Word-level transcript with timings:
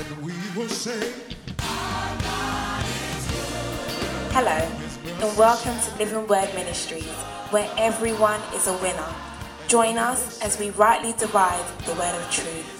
that 0.00 0.22
we 0.22 0.32
will 0.56 0.68
say, 0.68 1.12
Hello, 4.32 4.66
and 5.20 5.36
welcome 5.36 5.78
to 5.78 5.98
Living 5.98 6.26
Word 6.26 6.48
Ministries, 6.54 7.04
where 7.50 7.70
everyone 7.76 8.40
is 8.54 8.66
a 8.66 8.72
winner. 8.78 9.14
Join 9.68 9.98
us 9.98 10.40
as 10.40 10.58
we 10.58 10.70
rightly 10.70 11.12
divide 11.18 11.62
the 11.84 11.92
word 11.92 12.14
of 12.14 12.30
truth. 12.30 12.70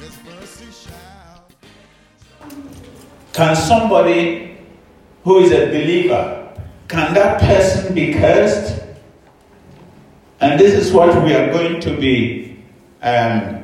His 0.00 0.18
mercy 0.24 0.66
shall. 0.72 1.46
Can 3.32 3.54
somebody 3.54 4.58
who 5.22 5.38
is 5.44 5.52
a 5.52 5.66
believer, 5.66 6.58
can 6.88 7.14
that 7.14 7.40
person 7.40 7.94
be 7.94 8.14
cursed? 8.14 8.82
And 10.40 10.58
this 10.58 10.74
is 10.74 10.92
what 10.92 11.22
we 11.22 11.34
are 11.34 11.52
going 11.52 11.80
to 11.82 11.96
be 11.96 12.64
um, 13.00 13.61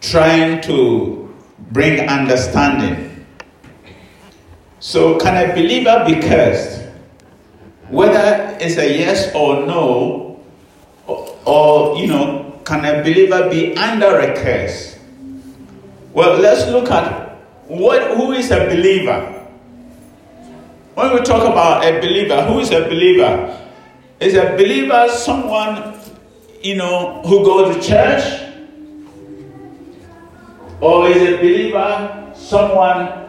trying 0.00 0.60
to 0.62 1.34
bring 1.70 2.08
understanding. 2.08 3.26
So, 4.80 5.18
can 5.18 5.50
a 5.50 5.52
believer 5.54 6.04
be 6.06 6.20
cursed? 6.20 6.86
Whether 7.88 8.56
it's 8.60 8.76
a 8.76 8.86
yes 8.86 9.34
or 9.34 9.66
no, 9.66 10.40
or, 11.06 11.38
or 11.44 11.98
you 11.98 12.06
know, 12.06 12.60
can 12.64 12.84
a 12.84 13.02
believer 13.02 13.48
be 13.48 13.76
under 13.76 14.20
a 14.20 14.34
curse? 14.36 14.98
Well, 16.12 16.38
let's 16.38 16.70
look 16.70 16.90
at 16.90 17.36
what 17.66 18.16
who 18.16 18.32
is 18.32 18.50
a 18.50 18.66
believer. 18.66 19.34
When 20.94 21.14
we 21.14 21.20
talk 21.20 21.46
about 21.46 21.84
a 21.84 22.00
believer, 22.00 22.44
who 22.44 22.60
is 22.60 22.70
a 22.70 22.82
believer? 22.88 23.54
Is 24.20 24.34
a 24.34 24.56
believer 24.56 25.08
someone 25.10 25.94
you 26.62 26.76
know 26.76 27.22
who 27.22 27.44
goes 27.44 27.76
to 27.76 27.82
church? 27.82 28.47
Or 30.80 31.08
is 31.08 31.16
a 31.16 31.36
believer 31.38 32.32
someone 32.36 33.28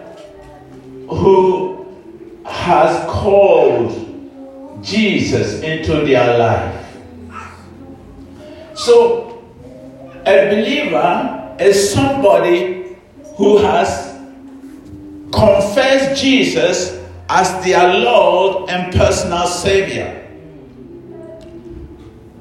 who 1.09 1.85
has 2.45 3.09
called 3.09 3.91
Jesus 4.83 5.61
into 5.61 6.05
their 6.05 6.37
life? 6.37 6.85
So, 8.75 9.43
a 10.25 10.49
believer 10.49 11.55
is 11.59 11.91
somebody 11.91 12.95
who 13.35 13.57
has 13.57 14.09
confessed 15.31 16.21
Jesus 16.21 17.03
as 17.29 17.63
their 17.63 17.99
Lord 17.99 18.69
and 18.69 18.93
personal 18.93 19.47
Savior. 19.47 20.15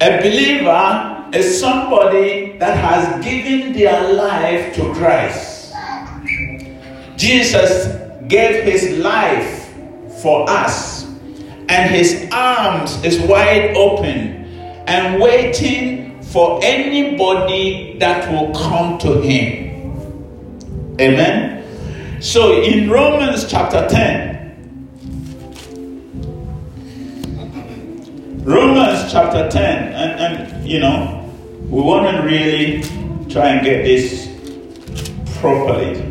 A 0.01 0.19
believer 0.19 1.29
is 1.33 1.61
somebody 1.61 2.48
that 2.59 2.77
has 2.77 3.25
given 3.25 3.73
their 3.73 4.13
life 4.15 4.75
to 4.75 4.93
Christ. 4.95 5.73
Jesus 7.17 7.97
gave 8.29 8.65
his 8.65 8.99
life 8.99 9.73
for 10.23 10.49
us, 10.49 11.05
and 11.69 11.91
his 11.91 12.29
arms 12.33 13.03
is 13.05 13.21
wide 13.21 13.77
open 13.77 14.45
and 14.87 15.21
waiting 15.21 16.23
for 16.23 16.61
anybody 16.63 17.97
that 17.99 18.31
will 18.31 18.53
come 18.55 18.99
to 18.99 19.21
him. 19.21 19.67
Amen. 21.01 22.21
So 22.21 22.63
in 22.63 22.91
Romans 22.91 23.47
chapter 23.49 23.89
10, 23.89 24.39
Romans 28.45 29.13
chapter 29.13 29.49
10, 29.49 29.93
and, 29.93 30.21
and 30.21 30.69
you 30.69 30.81
know, 30.81 31.18
we 31.69 31.83
want 31.83 32.17
to 32.17 32.23
really 32.23 32.81
try 33.29 33.49
and 33.51 33.65
get 33.65 33.85
this 33.85 34.27
properly. 35.39 36.05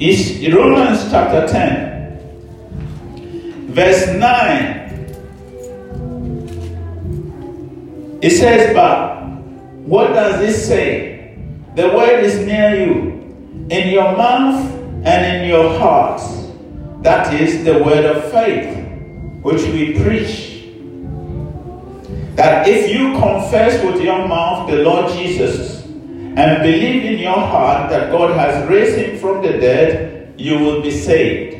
It's 0.00 0.54
Romans 0.54 1.10
chapter 1.10 1.46
10, 1.46 3.72
verse 3.72 4.08
9. 4.08 4.78
It 8.20 8.30
says, 8.30 8.74
But 8.74 9.22
what 9.86 10.08
does 10.08 10.40
this 10.40 10.66
say? 10.66 11.38
The 11.76 11.86
word 11.88 12.24
is 12.24 12.44
near 12.44 12.74
you, 12.84 13.12
in 13.70 13.90
your 13.90 14.16
mouth 14.16 14.60
and 15.04 15.36
in 15.36 15.48
your 15.48 15.78
heart. 15.78 16.20
That 17.02 17.32
is 17.40 17.64
the 17.64 17.74
word 17.82 18.04
of 18.04 18.24
faith, 18.32 18.76
which 19.48 19.62
we 19.72 19.98
preach. 20.02 20.60
That 22.36 22.68
if 22.68 22.90
you 22.92 23.12
confess 23.18 23.82
with 23.82 24.02
your 24.02 24.28
mouth 24.28 24.68
the 24.70 24.82
Lord 24.82 25.10
Jesus 25.12 25.86
and 25.86 26.62
believe 26.62 27.04
in 27.04 27.18
your 27.18 27.40
heart 27.52 27.88
that 27.90 28.12
God 28.12 28.36
has 28.36 28.68
raised 28.68 28.98
him 28.98 29.18
from 29.18 29.42
the 29.42 29.52
dead, 29.52 30.34
you 30.38 30.58
will 30.58 30.82
be 30.82 30.90
saved. 30.90 31.54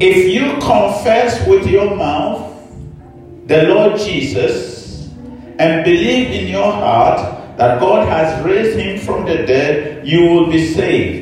If 0.00 0.34
you 0.34 0.54
confess 0.54 1.46
with 1.46 1.68
your 1.68 1.94
mouth 1.94 2.58
the 3.46 3.62
Lord 3.68 4.00
Jesus 4.00 5.08
and 5.60 5.84
believe 5.84 6.32
in 6.32 6.48
your 6.48 6.72
heart 6.72 7.56
that 7.58 7.78
God 7.78 8.08
has 8.08 8.44
raised 8.44 8.76
him 8.76 8.98
from 8.98 9.24
the 9.24 9.46
dead, 9.46 10.04
you 10.04 10.22
will 10.22 10.50
be 10.50 10.66
saved. 10.74 11.21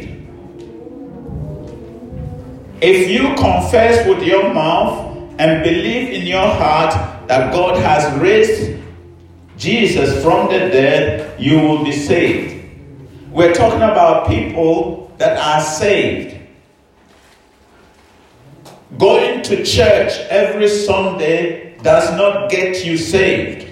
If 2.83 3.11
you 3.11 3.35
confess 3.35 4.07
with 4.09 4.23
your 4.23 4.55
mouth 4.55 5.35
and 5.39 5.63
believe 5.63 6.15
in 6.15 6.27
your 6.27 6.47
heart 6.47 7.29
that 7.29 7.53
God 7.53 7.77
has 7.77 8.19
raised 8.19 8.81
Jesus 9.59 10.23
from 10.23 10.47
the 10.47 10.59
dead, 10.59 11.39
you 11.39 11.61
will 11.61 11.85
be 11.85 11.93
saved. 11.93 12.65
We're 13.31 13.53
talking 13.53 13.83
about 13.83 14.29
people 14.29 15.13
that 15.19 15.37
are 15.37 15.61
saved. 15.61 16.39
Going 18.97 19.43
to 19.43 19.63
church 19.63 20.13
every 20.31 20.69
Sunday 20.69 21.77
does 21.83 22.11
not 22.17 22.51
get 22.51 22.85
you 22.85 22.97
saved. 22.97 23.71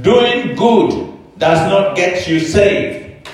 Doing 0.00 0.56
good 0.56 1.18
does 1.36 1.60
not 1.70 1.96
get 1.96 2.26
you 2.26 2.40
saved. 2.40 3.28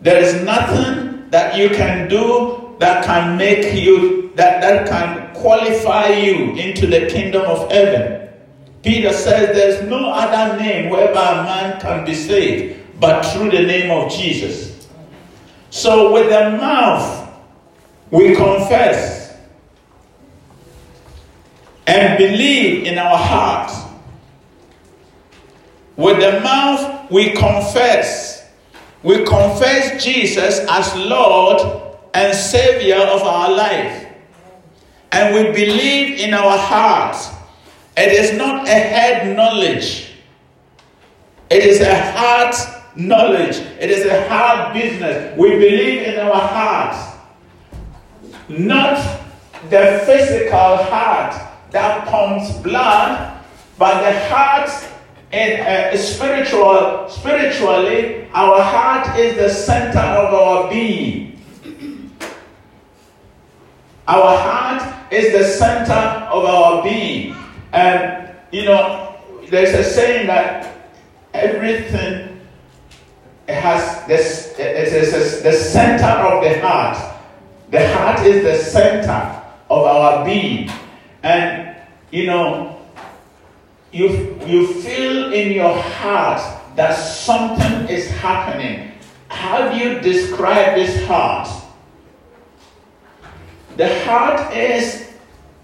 There 0.00 0.20
is 0.20 0.42
nothing 0.42 1.30
that 1.30 1.56
you 1.56 1.68
can 1.70 2.08
do 2.08 2.57
that 2.78 3.04
can 3.04 3.36
make 3.36 3.74
you, 3.74 4.30
that, 4.34 4.60
that 4.60 4.88
can 4.88 5.34
qualify 5.34 6.08
you 6.08 6.54
into 6.54 6.86
the 6.86 7.06
kingdom 7.06 7.42
of 7.42 7.70
heaven. 7.70 8.28
Peter 8.82 9.12
says 9.12 9.54
there's 9.54 9.88
no 9.88 10.10
other 10.10 10.56
name 10.58 10.90
whereby 10.90 11.40
a 11.40 11.42
man 11.42 11.80
can 11.80 12.04
be 12.04 12.14
saved 12.14 12.80
but 13.00 13.24
through 13.26 13.50
the 13.50 13.62
name 13.62 13.90
of 13.90 14.10
Jesus. 14.10 14.88
So 15.70 16.12
with 16.12 16.28
the 16.30 16.56
mouth 16.56 17.28
we 18.10 18.34
confess 18.34 19.36
and 21.86 22.18
believe 22.18 22.86
in 22.86 22.98
our 22.98 23.16
hearts. 23.16 23.74
With 25.96 26.20
the 26.20 26.40
mouth 26.40 27.10
we 27.10 27.32
confess. 27.32 28.48
We 29.02 29.24
confess 29.24 30.02
Jesus 30.02 30.60
as 30.68 30.94
Lord 30.96 31.87
and 32.14 32.34
Savior 32.34 32.96
of 32.96 33.22
our 33.22 33.50
life. 33.50 34.06
And 35.12 35.34
we 35.34 35.52
believe 35.52 36.18
in 36.20 36.34
our 36.34 36.58
heart. 36.58 37.16
It 37.96 38.12
is 38.12 38.36
not 38.36 38.68
a 38.68 38.72
head 38.72 39.36
knowledge, 39.36 40.12
it 41.50 41.64
is 41.64 41.80
a 41.80 42.12
heart 42.12 42.54
knowledge. 42.98 43.56
It 43.80 43.90
is 43.90 44.04
a 44.06 44.28
heart 44.28 44.74
business. 44.74 45.36
We 45.38 45.50
believe 45.50 46.02
in 46.02 46.18
our 46.18 46.40
heart, 46.40 46.96
not 48.48 48.98
the 49.70 50.02
physical 50.04 50.76
heart 50.76 51.34
that 51.70 52.08
pumps 52.08 52.56
blood, 52.58 53.40
but 53.78 54.02
the 54.02 54.18
heart 54.28 54.70
in 55.30 55.60
uh, 55.60 55.94
spiritual 55.94 57.06
spiritually 57.10 58.26
our 58.32 58.62
heart 58.62 59.18
is 59.18 59.36
the 59.36 59.50
center 59.50 59.98
of 59.98 60.32
our 60.32 60.70
being 60.70 61.27
our 64.08 64.36
heart 64.36 65.12
is 65.12 65.32
the 65.32 65.44
center 65.44 65.92
of 66.32 66.44
our 66.44 66.82
being 66.82 67.36
and 67.72 68.34
you 68.50 68.64
know 68.64 69.14
there's 69.50 69.74
a 69.74 69.84
saying 69.84 70.26
that 70.26 70.90
everything 71.34 72.40
has 73.48 74.06
this 74.06 74.54
it's 74.58 75.42
the 75.42 75.52
center 75.52 76.04
of 76.04 76.42
the 76.42 76.58
heart 76.60 76.96
the 77.70 77.88
heart 77.94 78.20
is 78.26 78.42
the 78.42 78.56
center 78.70 79.42
of 79.70 79.84
our 79.84 80.24
being 80.24 80.70
and 81.22 81.76
you 82.10 82.26
know 82.26 82.78
you, 83.92 84.38
you 84.46 84.66
feel 84.82 85.32
in 85.32 85.52
your 85.52 85.74
heart 85.74 86.40
that 86.76 86.94
something 86.94 87.88
is 87.88 88.10
happening. 88.10 88.92
How 89.28 89.70
do 89.70 89.78
you 89.78 90.00
describe 90.00 90.76
this 90.76 91.06
heart? 91.06 91.48
The 93.78 94.04
heart 94.04 94.52
is 94.54 95.08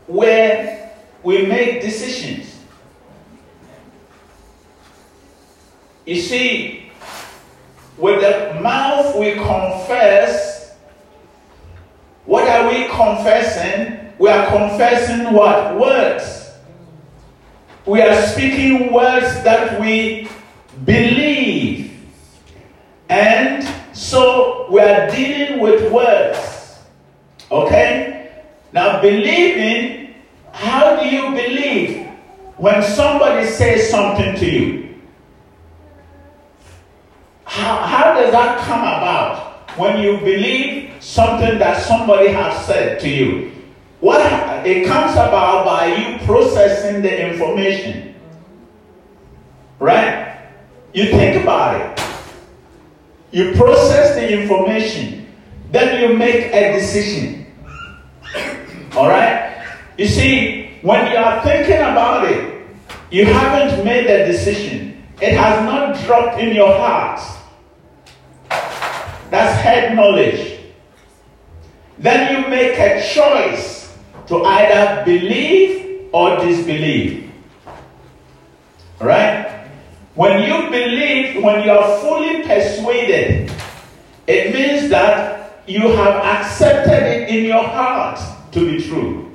where 0.07 0.97
we 1.23 1.45
make 1.45 1.83
decisions. 1.83 2.55
you 6.07 6.21
see, 6.21 6.91
with 7.97 8.21
the 8.21 8.61
mouth 8.61 9.17
we 9.17 9.33
confess. 9.35 10.75
What 12.27 12.49
are 12.49 12.69
we 12.69 12.87
confessing? 12.89 14.13
We 14.19 14.29
are 14.31 14.47
confessing 14.47 15.33
what? 15.33 15.79
Words. 15.79 16.53
We 17.87 18.01
are 18.01 18.27
speaking 18.27 18.93
words 18.93 19.27
that 19.45 19.81
we 19.81 20.29
believe. 20.85 21.93
And 23.09 23.69
so 23.95 24.67
we 24.71 24.81
are 24.81 25.11
dealing 25.11 25.61
with 25.61 25.93
words. 25.93 26.79
Okay? 27.51 28.04
Now, 28.75 29.00
believing, 29.00 30.17
how 30.50 30.97
do 31.00 31.06
you 31.06 31.31
believe 31.31 32.09
when 32.56 32.82
somebody 32.82 33.47
says 33.47 33.88
something 33.88 34.35
to 34.35 34.50
you? 34.50 34.97
How, 37.44 37.76
how 37.87 38.15
does 38.15 38.32
that 38.32 38.59
come 38.67 38.81
about 38.81 39.71
when 39.79 40.00
you 40.00 40.19
believe 40.19 40.91
something 40.99 41.56
that 41.61 41.85
somebody 41.85 42.31
has 42.31 42.67
said 42.67 42.99
to 42.99 43.09
you? 43.09 43.53
What 44.00 44.21
it 44.67 44.88
comes 44.88 45.12
about 45.12 45.65
by 45.65 45.94
you 45.94 46.19
processing 46.27 47.00
the 47.00 47.31
information. 47.31 48.17
Right? 49.79 50.49
You 50.93 51.11
think 51.11 51.44
about 51.44 51.81
it. 51.81 52.05
You 53.31 53.55
process 53.55 54.17
the 54.17 54.43
information. 54.43 55.32
Then 55.70 56.00
you 56.00 56.19
make 56.19 56.53
a 56.53 56.73
decision. 56.73 57.44
All 58.96 59.08
right? 59.08 59.67
You 59.99 60.06
see, 60.06 60.79
when 60.82 61.11
you 61.11 61.17
are 61.17 61.43
thinking 61.43 61.79
about 61.79 62.31
it, 62.31 62.67
you 63.11 63.25
haven't 63.26 63.85
made 63.85 64.06
a 64.06 64.26
decision. 64.26 65.02
It 65.20 65.32
has 65.32 65.64
not 65.64 65.96
dropped 66.05 66.38
in 66.38 66.55
your 66.55 66.76
heart. 66.76 67.20
That's 69.31 69.61
head 69.62 69.96
knowledge. 69.96 70.61
Then 71.99 72.44
you 72.44 72.49
make 72.49 72.79
a 72.79 73.02
choice 73.14 73.96
to 74.26 74.44
either 74.44 75.05
believe 75.05 76.08
or 76.12 76.37
disbelieve. 76.38 77.32
All 79.00 79.06
right? 79.06 79.67
When 80.14 80.43
you 80.43 80.70
believe, 80.70 81.43
when 81.43 81.64
you 81.64 81.70
are 81.70 82.00
fully 82.00 82.43
persuaded, 82.43 83.50
it 84.26 84.55
means 84.55 84.88
that 84.91 85.62
you 85.67 85.81
have 85.81 86.14
accepted 86.17 87.02
it 87.02 87.29
in 87.29 87.44
your 87.44 87.62
heart 87.64 88.20
to 88.55 88.71
be 88.71 88.81
true. 88.81 89.31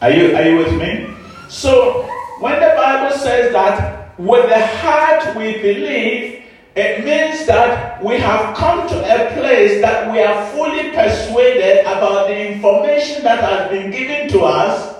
Are 0.00 0.10
you, 0.10 0.34
are 0.34 0.42
you 0.42 0.56
with 0.56 0.72
me? 0.80 1.14
So, 1.48 2.02
when 2.40 2.54
the 2.54 2.74
Bible 2.74 3.16
says 3.16 3.52
that 3.52 4.18
with 4.18 4.48
the 4.48 4.66
heart 4.78 5.36
we 5.36 5.52
believe, 5.60 6.42
it 6.74 7.04
means 7.04 7.46
that 7.46 8.02
we 8.02 8.18
have 8.18 8.56
come 8.56 8.88
to 8.88 8.98
a 8.98 9.32
place 9.34 9.80
that 9.82 10.10
we 10.10 10.20
are 10.22 10.46
fully 10.52 10.90
persuaded 10.90 11.80
about 11.80 12.28
the 12.28 12.52
information 12.52 13.22
that 13.22 13.40
has 13.40 13.70
been 13.70 13.90
given 13.90 14.28
to 14.30 14.40
us, 14.40 14.96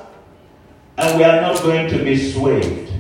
and 0.99 1.19
we 1.19 1.25
are 1.25 1.41
not 1.41 1.61
going 1.63 1.89
to 1.89 2.05
be 2.05 2.31
swayed. 2.31 2.91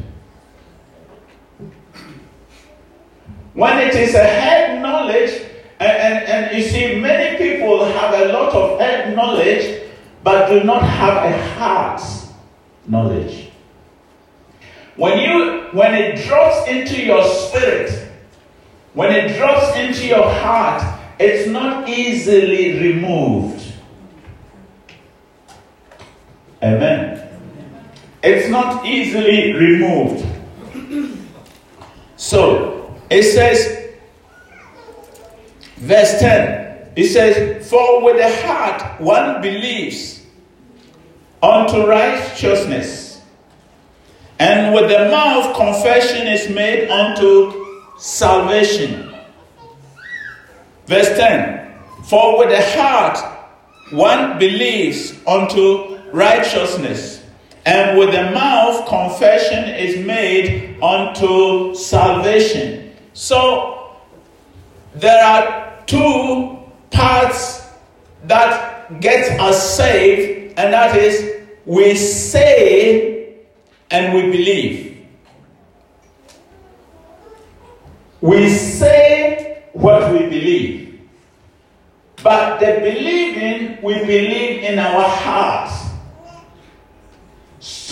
When 3.52 3.78
it 3.78 3.94
is 3.94 4.14
a 4.14 4.24
head 4.24 4.82
knowledge, 4.82 5.42
and, 5.80 6.24
and, 6.24 6.56
you 6.56 6.62
see, 6.62 7.00
many 7.00 7.36
people 7.36 7.84
have 7.84 8.14
a 8.14 8.32
lot 8.32 8.52
of 8.54 8.78
head 8.80 9.14
knowledge, 9.16 9.82
but 10.22 10.48
do 10.48 10.64
not 10.64 10.82
have 10.82 11.24
a 11.24 11.48
heart 11.54 12.00
knowledge. 12.86 13.50
When 14.96 15.18
you 15.18 15.68
when 15.72 15.94
it 15.94 16.24
drops 16.24 16.68
into 16.68 17.04
your 17.04 17.24
spirit, 17.24 17.90
when 18.92 19.10
it 19.10 19.36
drops 19.36 19.76
into 19.76 20.06
your 20.06 20.22
heart, 20.22 20.82
it's 21.18 21.48
not 21.48 21.88
easily 21.88 22.78
removed. 22.80 23.72
Amen. 26.62 27.28
It's 28.22 28.48
not 28.48 28.86
easily 28.86 29.52
removed. 29.52 30.24
So, 32.16 32.96
it 33.10 33.24
says, 33.24 33.83
verse 35.76 36.18
10, 36.20 36.92
it 36.96 37.08
says, 37.08 37.68
For 37.68 38.04
with 38.04 38.16
the 38.16 38.46
heart 38.46 39.00
one 39.00 39.42
believes 39.42 40.22
unto 41.42 41.86
righteousness, 41.86 43.20
and 44.38 44.74
with 44.74 44.88
the 44.90 45.10
mouth 45.10 45.56
confession 45.56 46.26
is 46.26 46.48
made 46.48 46.88
unto 46.88 47.64
salvation. 47.98 49.14
Verse 50.86 51.08
10 51.16 51.74
For 52.04 52.38
with 52.38 52.50
the 52.50 52.62
heart 52.78 53.18
one 53.92 54.38
believes 54.38 55.14
unto 55.26 55.98
righteousness, 56.12 57.24
and 57.66 57.98
with 57.98 58.12
the 58.12 58.30
mouth 58.30 58.86
confession 58.86 59.64
is 59.74 60.04
made 60.04 60.80
unto 60.82 61.74
salvation. 61.74 62.94
So 63.12 63.73
there 64.94 65.24
are 65.24 65.82
two 65.86 66.58
parts 66.90 67.66
that 68.24 69.00
get 69.00 69.38
us 69.40 69.76
saved, 69.76 70.58
and 70.58 70.72
that 70.72 70.96
is 70.96 71.42
we 71.66 71.94
say 71.94 73.44
and 73.90 74.14
we 74.14 74.22
believe. 74.30 75.06
We 78.20 78.48
say 78.48 79.64
what 79.72 80.12
we 80.12 80.20
believe. 80.20 81.00
But 82.22 82.58
the 82.58 82.80
believing, 82.80 83.82
we 83.82 83.98
believe 83.98 84.62
in 84.62 84.78
our 84.78 85.06
hearts. 85.08 85.72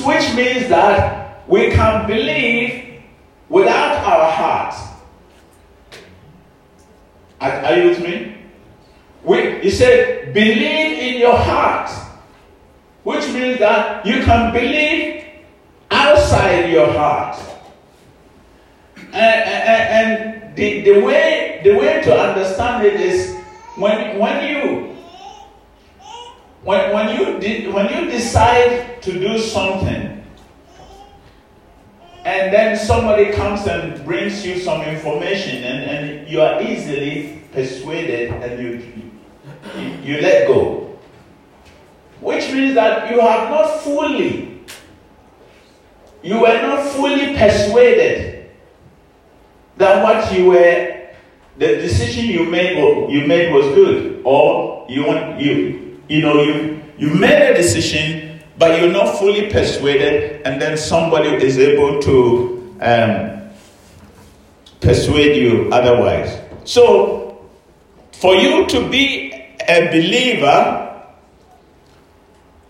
Which 0.03 0.35
means 0.35 0.69
that 0.69 1.47
we 1.49 1.71
can 1.71 2.07
believe 2.07 3.03
without 3.49 3.97
our 3.99 4.31
hearts. 4.33 4.92
Are, 7.43 7.51
are 7.51 7.77
you 7.77 7.89
with 7.89 8.03
me? 8.03 8.37
We, 9.25 9.61
he 9.61 9.71
said, 9.71 10.33
believe 10.33 10.99
in 10.99 11.21
your 11.21 11.37
heart. 11.37 11.91
Which 13.03 13.27
means 13.33 13.59
that 13.59 14.07
you 14.07 14.23
can 14.23 14.53
believe 14.53 15.25
outside 15.91 16.71
your 16.71 16.87
heart. 16.93 17.37
And, 18.97 19.15
and, 19.15 19.83
and 19.91 20.57
the, 20.57 20.83
the, 20.83 21.01
way, 21.01 21.61
the 21.65 21.75
way 21.75 22.01
to 22.03 22.17
understand 22.17 22.87
it 22.87 23.01
is 23.01 23.37
when, 23.77 24.19
when 24.19 24.47
you 24.49 24.93
when, 26.63 26.93
when, 26.93 27.19
you 27.19 27.41
de- 27.41 27.67
when 27.73 27.89
you 27.93 28.09
decide 28.09 29.03
to 29.03 29.13
do 29.19 29.37
something 29.37 30.22
and 32.25 32.53
then 32.53 32.79
somebody 32.79 33.33
comes 33.33 33.67
and 33.67 34.05
brings 34.05 34.45
you 34.47 34.59
some 34.59 34.83
information 34.83 35.65
and, 35.65 35.85
and 35.91 36.29
you 36.29 36.41
are 36.41 36.63
easily 36.63 37.43
persuaded 37.53 38.31
and 38.31 38.63
you, 38.63 38.93
you, 39.77 40.15
you 40.15 40.21
let 40.21 40.47
go. 40.47 40.99
Which 42.21 42.53
means 42.53 42.75
that 42.75 43.11
you 43.11 43.21
have 43.21 43.51
not 43.51 43.81
fully 43.81 44.53
you 46.23 46.39
were 46.41 46.63
not 46.63 46.89
fully 46.93 47.37
persuaded 47.37 48.51
that 49.77 50.03
what 50.03 50.33
you 50.33 50.47
were, 50.47 51.09
the 51.59 51.67
decision 51.67 52.27
you 52.27 52.45
made 52.45 52.79
you 53.11 53.27
made 53.27 53.53
was 53.53 53.67
good, 53.75 54.23
or 54.25 54.87
you 54.89 55.05
want 55.05 55.41
you 55.41 56.01
you 56.09 56.23
know 56.23 56.43
you 56.43 56.81
you 56.97 57.15
made 57.15 57.51
a 57.51 57.55
decision, 57.55 58.22
but 58.59 58.81
you're 58.81 58.93
not 58.93 59.19
fully 59.19 59.51
persuaded, 59.51 60.43
and 60.47 60.61
then 60.61 60.77
somebody 60.77 61.31
is 61.31 61.59
able 61.59 62.01
to 62.03 62.77
um, 62.81 63.51
persuade 64.81 65.37
you 65.37 65.69
otherwise. 65.73 66.41
So, 66.65 67.49
for 68.13 68.35
you 68.35 68.67
to 68.67 68.89
be 68.89 69.33
a 69.69 69.89
believer, 69.89 71.03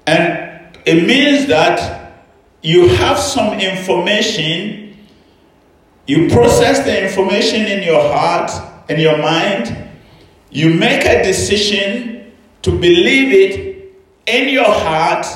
and 0.06 0.78
it 0.84 1.06
means 1.06 1.46
that 1.46 2.12
you 2.62 2.88
have 2.88 3.18
some 3.18 3.58
information 3.58 4.82
you 6.06 6.28
process 6.28 6.84
the 6.84 7.04
information 7.04 7.62
in 7.66 7.82
your 7.82 8.02
heart, 8.02 8.50
in 8.88 8.98
your 8.98 9.18
mind. 9.18 9.90
You 10.50 10.74
make 10.74 11.04
a 11.04 11.22
decision 11.22 12.32
to 12.62 12.70
believe 12.70 13.32
it 13.32 13.94
in 14.26 14.48
your 14.48 14.64
heart. 14.70 15.26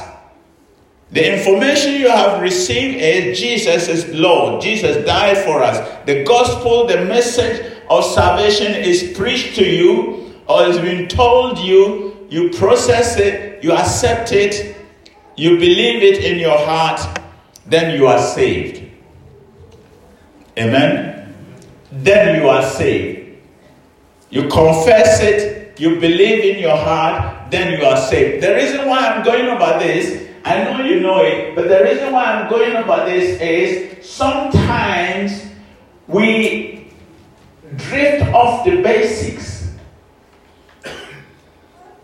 The 1.12 1.38
information 1.38 1.94
you 1.94 2.08
have 2.08 2.42
received 2.42 2.96
is 2.96 3.38
Jesus 3.38 3.88
is 3.88 4.12
Lord. 4.14 4.60
Jesus 4.60 5.04
died 5.06 5.38
for 5.38 5.62
us. 5.62 5.78
The 6.04 6.24
gospel, 6.24 6.86
the 6.86 7.04
message 7.04 7.74
of 7.88 8.04
salvation 8.04 8.72
is 8.72 9.16
preached 9.16 9.54
to 9.56 9.64
you 9.64 10.34
or 10.48 10.64
has 10.64 10.78
been 10.78 11.08
told 11.08 11.58
you. 11.58 12.26
You 12.28 12.50
process 12.50 13.18
it, 13.18 13.62
you 13.62 13.72
accept 13.72 14.32
it, 14.32 14.76
you 15.36 15.58
believe 15.58 16.02
it 16.02 16.24
in 16.24 16.40
your 16.40 16.58
heart, 16.58 17.00
then 17.66 17.96
you 17.96 18.08
are 18.08 18.18
saved. 18.18 18.82
Amen. 20.58 21.34
Then 21.92 22.40
you 22.40 22.48
are 22.48 22.64
saved. 22.64 23.38
You 24.30 24.48
confess 24.48 25.22
it, 25.22 25.78
you 25.78 26.00
believe 26.00 26.56
in 26.56 26.60
your 26.60 26.76
heart, 26.76 27.50
then 27.50 27.78
you 27.78 27.86
are 27.86 27.96
saved. 27.96 28.42
The 28.42 28.54
reason 28.54 28.88
why 28.88 29.06
I'm 29.06 29.24
going 29.24 29.48
about 29.48 29.80
this, 29.80 30.25
I 30.46 30.62
know 30.62 30.84
you 30.84 31.00
know 31.00 31.24
it, 31.24 31.56
but 31.56 31.66
the 31.66 31.82
reason 31.82 32.12
why 32.12 32.22
I'm 32.26 32.48
going 32.48 32.76
about 32.76 33.06
this 33.06 33.40
is 33.40 34.08
sometimes 34.08 35.44
we 36.06 36.92
drift 37.74 38.32
off 38.32 38.64
the 38.64 38.80
basics. 38.80 39.72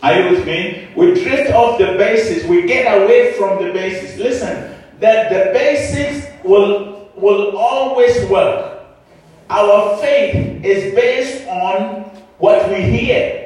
Are 0.03 0.19
you 0.19 0.31
with 0.31 0.45
me? 0.45 0.89
We 0.97 1.15
drift 1.15 1.53
off 1.53 1.79
the 1.79 1.95
basics. 1.97 2.45
We 2.45 2.67
get 2.67 3.01
away 3.01 3.35
from 3.35 3.65
the 3.65 3.73
basics. 3.73 4.19
Listen, 4.19 4.75
that 4.99 5.31
the 5.31 5.53
basics 5.53 6.27
will, 6.45 7.13
will 7.15 7.57
always 7.57 8.29
work. 8.29 8.83
Our 9.51 9.99
faith 9.99 10.65
is 10.65 10.93
based 10.97 11.47
on 11.47 12.11
what 12.39 12.69
we 12.69 12.83
hear. 12.83 13.42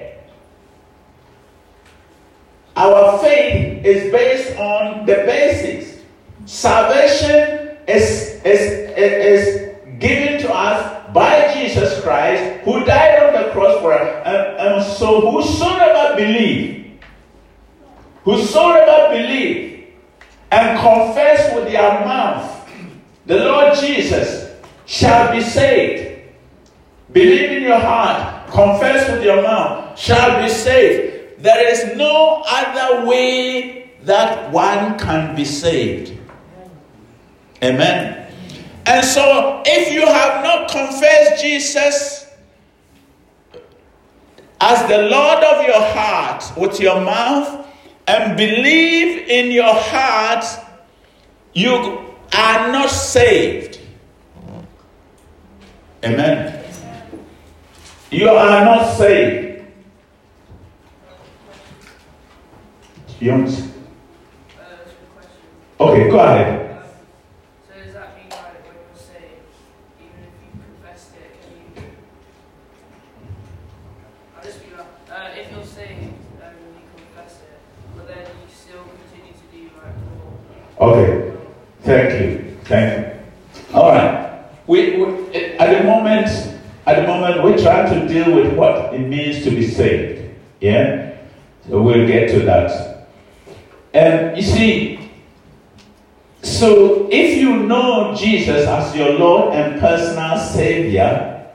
Our 2.77 3.19
faith 3.21 3.85
is 3.85 4.13
based 4.13 4.59
on 4.59 5.07
the 5.07 5.15
basics. 5.15 6.03
Salvation 6.45 7.79
is, 7.89 8.41
is, 8.45 8.93
is 8.95 9.75
given 9.99 10.41
to 10.43 10.53
us 10.53 11.13
by 11.15 11.55
Jesus 11.55 12.03
Christ, 12.03 12.61
who 12.65 12.85
died 12.85 13.23
on 13.23 13.43
the 13.43 13.51
cross 13.53 13.81
for 13.81 13.95
us. 13.95 14.27
And, 14.27 14.59
and 14.61 14.85
so, 14.85 15.31
whosoever 15.31 16.17
believe, 16.17 17.01
whosoever 18.25 19.15
believe, 19.17 19.95
and 20.51 20.79
confess 20.79 21.55
with 21.55 21.65
their 21.65 22.05
mouth 22.05 22.69
the 23.25 23.37
Lord 23.37 23.75
Jesus 23.75 24.55
shall 24.85 25.33
be 25.33 25.41
saved. 25.41 26.23
Believe 27.13 27.53
in 27.53 27.63
your 27.63 27.79
heart, 27.79 28.51
confess 28.51 29.11
with 29.11 29.25
your 29.25 29.43
mouth, 29.43 29.99
shall 29.99 30.43
be 30.43 30.49
saved. 30.51 31.16
There 31.47 31.73
is 31.73 31.97
no 31.97 32.43
other 32.45 33.07
way 33.07 33.93
that 34.03 34.51
one 34.51 34.99
can 34.99 35.37
be 35.37 35.45
saved. 35.45 36.19
Amen. 37.63 38.33
And 38.85 39.07
so, 39.07 39.63
if 39.65 39.93
you 39.93 40.05
have 40.05 40.43
not 40.43 40.69
confessed 40.69 41.41
Jesus 41.41 42.27
as 44.61 44.89
the 44.89 44.99
Lord 45.03 45.45
of 45.45 45.65
your 45.65 45.83
heart 45.95 46.53
with 46.57 46.81
your 46.81 47.01
mouth 47.01 47.65
and 48.09 48.37
believe 48.37 49.29
in 49.29 49.53
your 49.53 49.73
heart, 49.73 50.45
you 51.55 51.77
are 52.33 52.73
not 52.73 52.91
saved. 52.91 53.79
Amen. 56.05 56.65
You 58.11 58.31
are 58.31 58.65
not 58.65 58.97
saved. 58.97 59.46
You 63.19 63.33
understand? 63.33 63.73
Uh, 64.61 65.85
okay, 65.85 66.11
go 66.11 66.19
ahead. 66.21 66.71
Um, 66.71 66.85
so 67.67 67.83
does 67.83 67.95
that 67.95 68.15
mean 68.17 68.29
by 68.29 68.37
when 68.37 68.75
you're 68.77 68.95
saved, 68.95 69.49
even 69.99 70.21
if 70.21 70.35
you 70.45 70.51
confessed 70.53 71.13
it 71.17 71.33
and 71.49 71.53
you 71.57 71.93
I 74.39 74.45
just 74.45 74.61
mean 74.61 74.75
uh 74.79 75.31
if 75.35 75.51
you're 75.51 75.65
saved 75.65 76.13
um, 76.43 76.55
you 76.77 76.85
confess 76.95 77.41
it, 77.41 77.59
but 77.97 78.07
then 78.07 78.27
you 78.27 78.55
still 78.55 78.85
continue 78.85 79.33
to 79.33 79.47
do 79.51 79.71
right. 79.81 79.97
Okay. 80.79 81.37
Thank 81.83 82.21
you. 82.21 82.57
Thank 82.65 83.07
you. 83.07 83.75
All 83.75 83.93
right. 83.93 84.45
We, 84.67 84.97
we, 85.03 85.35
at 85.57 85.79
the 85.79 85.85
moment, 85.85 86.27
at 86.85 86.97
the 87.01 87.07
moment, 87.07 87.43
we're 87.43 87.57
trying 87.57 87.89
to 87.99 88.13
deal 88.13 88.35
with 88.35 88.53
what 88.55 88.93
it 88.93 88.99
means 89.01 89.43
to 89.45 89.51
be 89.51 89.67
saved. 89.67 90.35
Yeah. 90.61 91.17
So 91.69 91.81
we'll 91.81 92.07
get 92.07 92.29
to 92.33 92.41
that. 92.41 92.96
And 93.93 94.37
you 94.37 94.43
see, 94.43 95.11
so 96.43 97.09
if 97.11 97.39
you 97.39 97.57
know 97.57 98.15
Jesus 98.15 98.67
as 98.67 98.95
your 98.95 99.19
Lord 99.19 99.55
and 99.55 99.81
personal 99.81 100.39
Savior, 100.39 101.51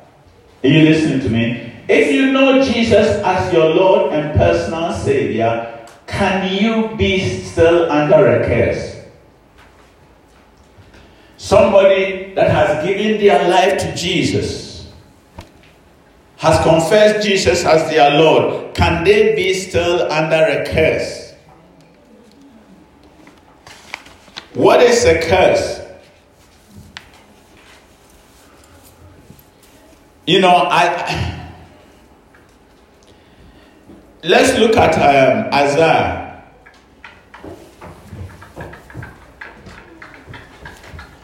are 0.63 0.67
you 0.67 0.83
listening 0.83 1.21
to 1.21 1.29
me? 1.29 1.71
If 1.88 2.11
you 2.11 2.31
know 2.31 2.63
Jesus 2.63 3.07
as 3.23 3.53
your 3.53 3.69
Lord 3.69 4.13
and 4.13 4.38
personal 4.38 4.93
Savior, 4.93 5.88
can 6.07 6.53
you 6.53 6.95
be 6.95 7.41
still 7.43 7.91
under 7.91 8.41
a 8.41 8.45
curse? 8.45 9.01
Somebody 11.38 12.33
that 12.35 12.51
has 12.51 12.85
given 12.85 13.19
their 13.19 13.50
life 13.50 13.79
to 13.79 13.95
Jesus, 13.95 14.91
has 16.38 16.61
confessed 16.63 17.27
Jesus 17.27 17.65
as 17.65 17.89
their 17.89 18.19
Lord, 18.19 18.73
can 18.75 19.03
they 19.03 19.35
be 19.35 19.53
still 19.53 20.11
under 20.11 20.35
a 20.35 20.65
curse? 20.65 21.20
What 24.53 24.81
is 24.81 25.05
a 25.05 25.20
curse? 25.22 25.79
You 30.27 30.39
know, 30.41 30.67
I. 30.70 31.38
Let's 34.24 34.58
look 34.60 34.77
at 34.77 34.93
um, 34.96 35.51
Isaiah 35.53 36.22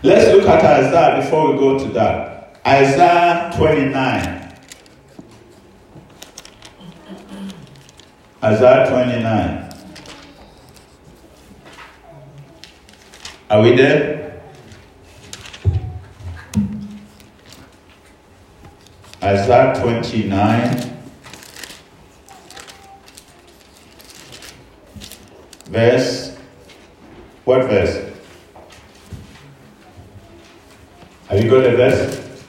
Let's 0.07 0.31
look 0.31 0.47
at 0.47 0.63
Isaiah 0.63 1.21
before 1.21 1.51
we 1.51 1.59
go 1.59 1.77
to 1.79 1.85
that. 1.93 2.61
Isaiah 2.65 3.51
29. 3.57 4.55
Isaiah 8.41 8.89
29. 8.89 9.66
Are 13.49 13.61
we 13.61 13.77
there? 13.77 14.41
Isaiah 19.23 19.73
29. 19.81 20.97
Verse. 25.67 26.37
What 27.45 27.63
verse? 27.67 28.13
Have 31.29 31.41
you 31.41 31.49
got 31.49 31.65
a 31.65 31.75
verse? 31.77 32.41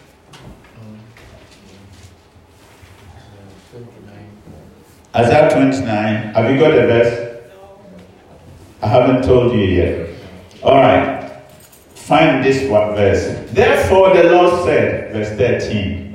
Isaiah 5.14 5.50
29. 5.50 6.35
Have 6.35 6.50
you 6.50 6.59
got 6.59 6.73
a 6.73 6.87
verse? 6.88 7.40
I 8.83 8.88
haven't 8.88 9.23
told 9.23 9.52
you 9.52 9.61
yet. 9.61 10.08
All 10.62 10.75
right. 10.75 11.43
Find 11.95 12.45
this 12.45 12.69
one 12.69 12.95
verse. 12.95 13.50
Therefore, 13.53 14.15
the 14.15 14.25
Lord 14.25 14.65
said, 14.65 15.12
verse 15.12 15.29
13. 15.37 16.15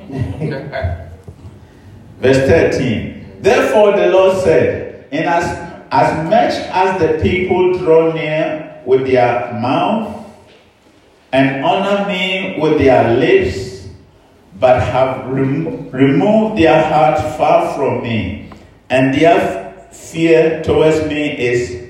verse 2.20 2.38
13. 2.48 3.40
Therefore, 3.40 3.92
the 3.92 4.08
Lord 4.08 4.36
said, 4.42 5.06
In 5.12 5.24
as, 5.24 5.44
as 5.90 6.24
much 6.24 6.52
as 6.72 7.00
the 7.00 7.22
people 7.22 7.78
draw 7.78 8.12
near 8.12 8.82
with 8.84 9.06
their 9.06 9.52
mouth 9.54 10.26
and 11.32 11.64
honor 11.64 12.06
me 12.08 12.58
with 12.60 12.78
their 12.78 13.16
lips, 13.16 13.88
but 14.58 14.80
have 14.82 15.26
rem- 15.26 15.90
removed 15.90 16.58
their 16.58 16.82
heart 16.84 17.18
far 17.36 17.74
from 17.74 18.02
me, 18.02 18.50
and 18.90 19.14
their 19.14 19.88
fear 19.92 20.62
towards 20.62 21.06
me 21.06 21.38
is, 21.38 21.88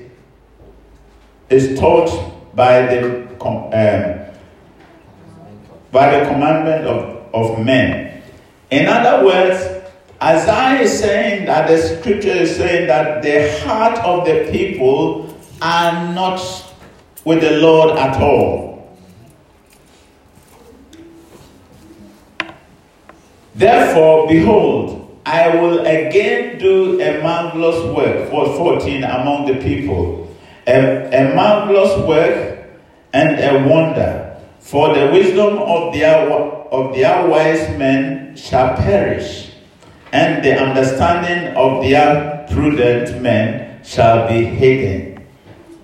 is 1.49 1.77
taught 1.79 2.34
by 2.55 2.81
the, 2.87 3.25
um, 3.41 4.35
by 5.91 6.17
the 6.17 6.25
commandment 6.25 6.85
of, 6.85 7.33
of 7.33 7.63
men. 7.63 8.21
In 8.71 8.87
other 8.87 9.25
words, 9.25 9.75
Isaiah 10.21 10.81
is 10.81 10.99
saying 10.99 11.45
that 11.45 11.67
the 11.67 11.77
scripture 11.77 12.29
is 12.29 12.55
saying 12.55 12.87
that 12.87 13.21
the 13.21 13.59
heart 13.59 13.99
of 13.99 14.25
the 14.25 14.49
people 14.51 15.37
are 15.61 16.13
not 16.13 16.39
with 17.25 17.41
the 17.41 17.57
Lord 17.57 17.97
at 17.97 18.19
all. 18.21 18.97
Therefore, 23.55 24.27
behold, 24.27 25.19
I 25.25 25.55
will 25.55 25.79
again 25.79 26.59
do 26.59 27.01
a 27.01 27.21
marvelous 27.23 27.83
work, 27.95 28.29
for 28.29 28.45
14, 28.57 29.03
among 29.03 29.47
the 29.47 29.55
people. 29.55 30.24
A, 30.67 31.09
a 31.11 31.35
marvelous 31.35 32.07
work 32.07 32.65
and 33.13 33.39
a 33.39 33.67
wonder. 33.67 34.37
For 34.59 34.93
the 34.93 35.11
wisdom 35.11 35.59
of 35.59 35.93
their, 35.93 36.29
of 36.29 36.95
their 36.95 37.27
wise 37.27 37.69
men 37.77 38.35
shall 38.35 38.75
perish, 38.75 39.51
and 40.11 40.43
the 40.43 40.59
understanding 40.59 41.55
of 41.55 41.83
their 41.83 42.47
prudent 42.49 43.21
men 43.21 43.83
shall 43.83 44.27
be 44.27 44.43
hidden. 44.45 45.23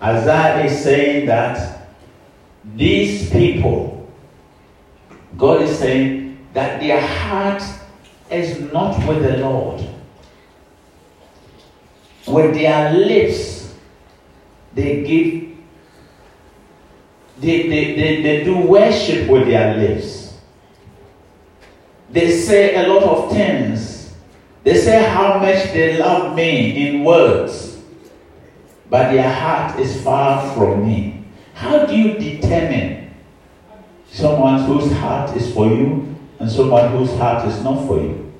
Isaiah 0.01 0.65
is 0.65 0.83
saying 0.83 1.27
that 1.27 1.87
these 2.75 3.29
people 3.29 3.91
God 5.37 5.61
is 5.63 5.77
saying 5.79 6.37
that 6.53 6.79
their 6.79 7.01
heart 7.01 7.63
is 8.29 8.59
not 8.71 8.97
with 9.07 9.23
the 9.23 9.37
Lord. 9.37 9.83
With 12.27 12.53
their 12.53 12.93
lips, 12.93 13.60
they 14.73 15.03
give, 15.03 15.57
they, 17.39 17.67
they, 17.69 17.95
they, 17.95 18.21
they 18.21 18.43
do 18.43 18.57
worship 18.57 19.29
with 19.29 19.47
their 19.47 19.75
lips. 19.77 20.39
They 22.09 22.31
say 22.31 22.75
a 22.75 22.87
lot 22.87 23.03
of 23.03 23.31
things. 23.31 24.13
They 24.63 24.77
say 24.77 25.09
how 25.09 25.39
much 25.39 25.73
they 25.73 25.97
love 25.97 26.35
me 26.35 26.87
in 26.87 27.03
words, 27.03 27.81
but 28.89 29.11
their 29.11 29.31
heart 29.31 29.79
is 29.79 30.01
far 30.03 30.53
from 30.53 30.85
me. 30.85 31.25
How 31.53 31.85
do 31.85 31.95
you 31.95 32.13
determine 32.13 33.13
someone 34.11 34.63
whose 34.63 34.91
heart 34.93 35.35
is 35.35 35.53
for 35.53 35.67
you 35.67 36.15
and 36.39 36.51
someone 36.51 36.91
whose 36.91 37.11
heart 37.17 37.47
is 37.47 37.63
not 37.63 37.87
for 37.87 37.97
you? 37.97 38.31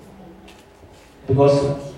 Because, 1.28 1.94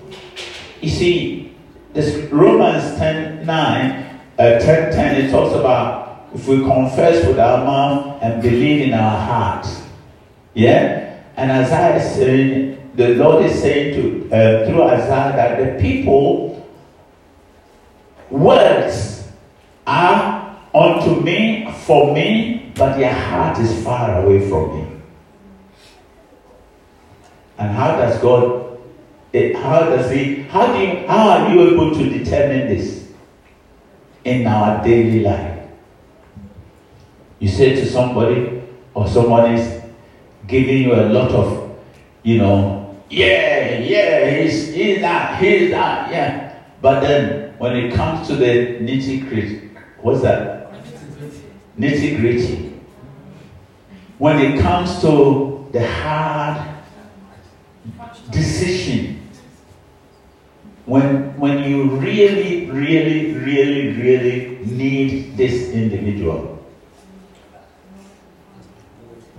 you 0.80 0.88
see, 0.88 1.56
this 1.92 2.30
Romans 2.30 2.96
10 2.98 3.44
9, 3.44 4.03
uh, 4.38 4.58
10, 4.58 4.92
10, 4.92 5.24
it 5.24 5.30
talks 5.30 5.54
about 5.54 6.28
if 6.34 6.48
we 6.48 6.58
confess 6.64 7.24
with 7.26 7.38
our 7.38 7.64
mouth 7.64 8.22
and 8.22 8.42
believe 8.42 8.88
in 8.88 8.94
our 8.94 9.20
heart. 9.20 9.66
Yeah? 10.54 11.22
And 11.36 11.50
Isaiah 11.50 11.96
is 11.96 12.14
saying, 12.14 12.92
the 12.94 13.14
Lord 13.16 13.44
is 13.44 13.60
saying 13.60 13.94
to 13.94 14.34
uh, 14.34 14.66
through 14.66 14.82
Isaiah 14.82 15.32
that 15.36 15.58
the 15.58 15.80
people 15.80 16.68
words 18.30 19.28
are 19.86 20.58
unto 20.74 21.20
me 21.20 21.72
for 21.84 22.14
me, 22.14 22.72
but 22.74 22.96
their 22.96 23.12
heart 23.12 23.58
is 23.58 23.84
far 23.84 24.22
away 24.22 24.48
from 24.48 24.76
me. 24.76 25.00
And 27.58 27.70
how 27.72 27.96
does 27.96 28.20
God? 28.20 28.78
It, 29.32 29.56
how 29.56 29.80
does 29.80 30.10
He? 30.10 30.42
How 30.42 30.72
do 30.72 30.78
you? 30.80 31.06
How 31.06 31.30
are 31.30 31.52
you 31.52 31.72
able 31.72 31.94
to 31.94 32.08
determine 32.08 32.68
this 32.68 33.03
in 34.24 34.46
our 34.46 34.82
daily 34.82 35.20
life? 35.20 35.68
You 37.38 37.48
say 37.48 37.74
to 37.74 37.86
somebody, 37.86 38.62
or 38.94 39.06
someone 39.06 39.54
is 39.54 39.82
giving 40.46 40.82
you 40.82 40.94
a 40.94 41.04
lot 41.10 41.30
of, 41.30 41.78
you 42.22 42.38
know, 42.38 42.96
yeah, 43.10 43.78
yeah, 43.78 44.42
he's, 44.42 44.72
he's 44.74 45.00
that, 45.00 45.42
he's 45.42 45.70
that, 45.70 46.10
yeah. 46.10 46.62
But 46.80 47.00
then 47.00 47.54
when 47.58 47.76
it 47.76 47.94
comes 47.94 48.26
to 48.28 48.36
the 48.36 48.78
nitty 48.80 49.28
gritty, 49.28 49.70
what's 50.00 50.22
that? 50.22 50.72
Nitty 51.78 52.18
gritty. 52.18 52.80
When 54.18 54.38
it 54.38 54.60
comes 54.60 55.00
to 55.00 55.68
the 55.72 55.86
hard 55.86 56.74
decision, 58.30 59.13
when, 60.86 61.38
when 61.38 61.64
you 61.64 61.84
really, 61.84 62.70
really, 62.70 63.32
really, 63.34 63.92
really 63.92 64.58
need 64.66 65.36
this 65.36 65.70
individual, 65.70 66.62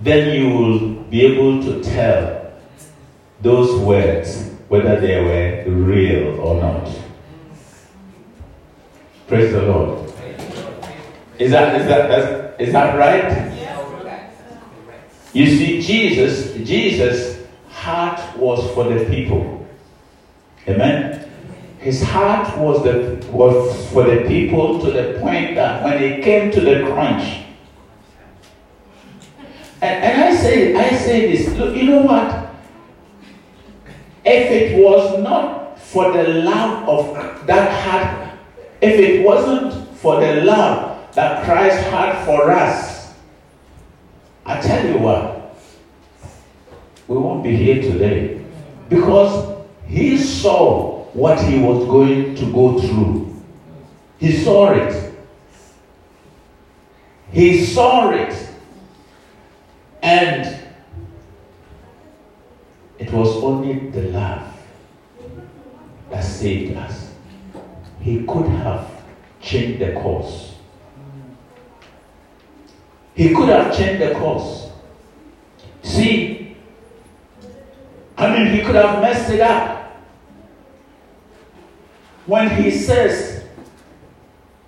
then 0.00 0.40
you 0.40 0.50
will 0.50 0.88
be 1.04 1.24
able 1.24 1.62
to 1.62 1.82
tell 1.82 2.52
those 3.42 3.80
words 3.80 4.50
whether 4.68 5.00
they 5.00 5.20
were 5.20 5.72
real 5.72 6.40
or 6.40 6.60
not. 6.60 6.90
Praise 9.28 9.52
the 9.52 9.62
Lord. 9.62 10.12
Is 11.38 11.50
that 11.50 11.80
is 11.80 11.86
that 11.86 12.08
that's, 12.08 12.72
that 12.72 12.98
right? 12.98 13.52
You 15.32 15.46
see, 15.46 15.82
Jesus, 15.82 16.54
Jesus' 16.66 17.46
heart 17.68 18.38
was 18.38 18.72
for 18.72 18.84
the 18.84 19.04
people. 19.04 19.66
Amen. 20.66 21.25
His 21.78 22.02
heart 22.02 22.56
was 22.58 22.82
the 22.82 23.24
was 23.30 23.90
for 23.92 24.04
the 24.04 24.26
people 24.26 24.80
to 24.80 24.90
the 24.90 25.18
point 25.20 25.54
that 25.54 25.84
when 25.84 26.02
it 26.02 26.24
came 26.24 26.50
to 26.50 26.60
the 26.60 26.86
crunch, 26.86 27.44
and, 29.82 30.04
and 30.04 30.22
I 30.22 30.34
say, 30.34 30.74
I 30.74 30.96
say 30.96 31.30
this, 31.32 31.54
look, 31.56 31.76
you 31.76 31.84
know 31.84 32.02
what? 32.02 32.50
If 34.24 34.50
it 34.50 34.82
was 34.82 35.22
not 35.22 35.78
for 35.78 36.12
the 36.12 36.24
love 36.24 36.88
of 36.88 37.46
that 37.46 37.70
heart, 37.84 38.30
if 38.80 38.98
it 38.98 39.24
wasn't 39.24 39.88
for 39.98 40.18
the 40.20 40.42
love 40.42 41.14
that 41.14 41.44
Christ 41.44 41.78
had 41.88 42.24
for 42.24 42.50
us, 42.50 43.14
I 44.44 44.60
tell 44.60 44.86
you 44.86 44.98
what, 44.98 45.56
we 47.06 47.16
won't 47.16 47.44
be 47.44 47.54
here 47.54 47.82
today. 47.82 48.44
Because 48.88 49.62
he 49.86 50.18
saw 50.18 50.95
what 51.16 51.40
he 51.40 51.58
was 51.58 51.86
going 51.86 52.34
to 52.34 52.52
go 52.52 52.78
through. 52.78 53.42
He 54.18 54.32
saw 54.36 54.72
it. 54.72 55.14
He 57.32 57.64
saw 57.64 58.10
it. 58.10 58.34
And 60.02 60.60
it 62.98 63.10
was 63.12 63.28
only 63.42 63.88
the 63.88 64.02
love 64.10 64.54
that 66.10 66.20
saved 66.20 66.76
us. 66.76 67.10
He 68.00 68.22
could 68.26 68.48
have 68.48 68.86
changed 69.40 69.80
the 69.80 69.94
course. 69.94 70.54
He 73.14 73.34
could 73.34 73.48
have 73.48 73.74
changed 73.74 74.02
the 74.02 74.14
course. 74.14 74.70
See, 75.82 76.56
I 78.18 78.30
mean, 78.36 78.54
he 78.54 78.60
could 78.62 78.74
have 78.74 79.00
messed 79.00 79.30
it 79.30 79.40
up. 79.40 79.75
When 82.26 82.50
he 82.50 82.72
says, 82.72 83.44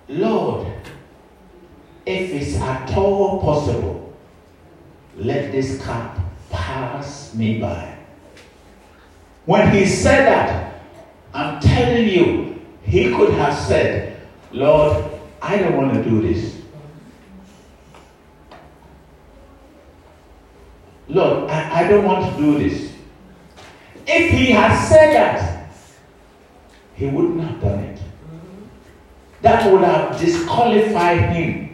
Lord, 0.07 0.67
if 2.05 2.31
it's 2.31 2.55
at 2.55 2.97
all 2.97 3.41
possible, 3.41 4.17
let 5.17 5.51
this 5.51 5.81
cup 5.81 6.17
pass 6.49 7.35
me 7.35 7.59
by. 7.59 7.97
When 9.45 9.71
he 9.73 9.85
said 9.85 10.25
that, 10.25 10.81
I'm 11.33 11.59
telling 11.59 12.07
you, 12.07 12.61
he 12.83 13.13
could 13.13 13.33
have 13.33 13.53
said, 13.53 14.21
Lord, 14.51 15.05
I 15.41 15.57
don't 15.57 15.75
want 15.75 15.93
to 15.93 16.03
do 16.03 16.21
this. 16.21 16.55
Lord, 21.09 21.49
I, 21.49 21.81
I 21.81 21.87
don't 21.87 22.05
want 22.05 22.35
to 22.35 22.41
do 22.41 22.57
this. 22.59 22.93
If 24.07 24.31
he 24.31 24.51
had 24.51 24.75
said 24.87 25.13
that, 25.13 25.58
he 26.99 27.07
wouldn't 27.07 27.41
have 27.41 27.61
done 27.61 27.79
it. 27.79 27.99
That 29.41 29.71
would 29.71 29.81
have 29.81 30.19
disqualified 30.19 31.31
him 31.31 31.69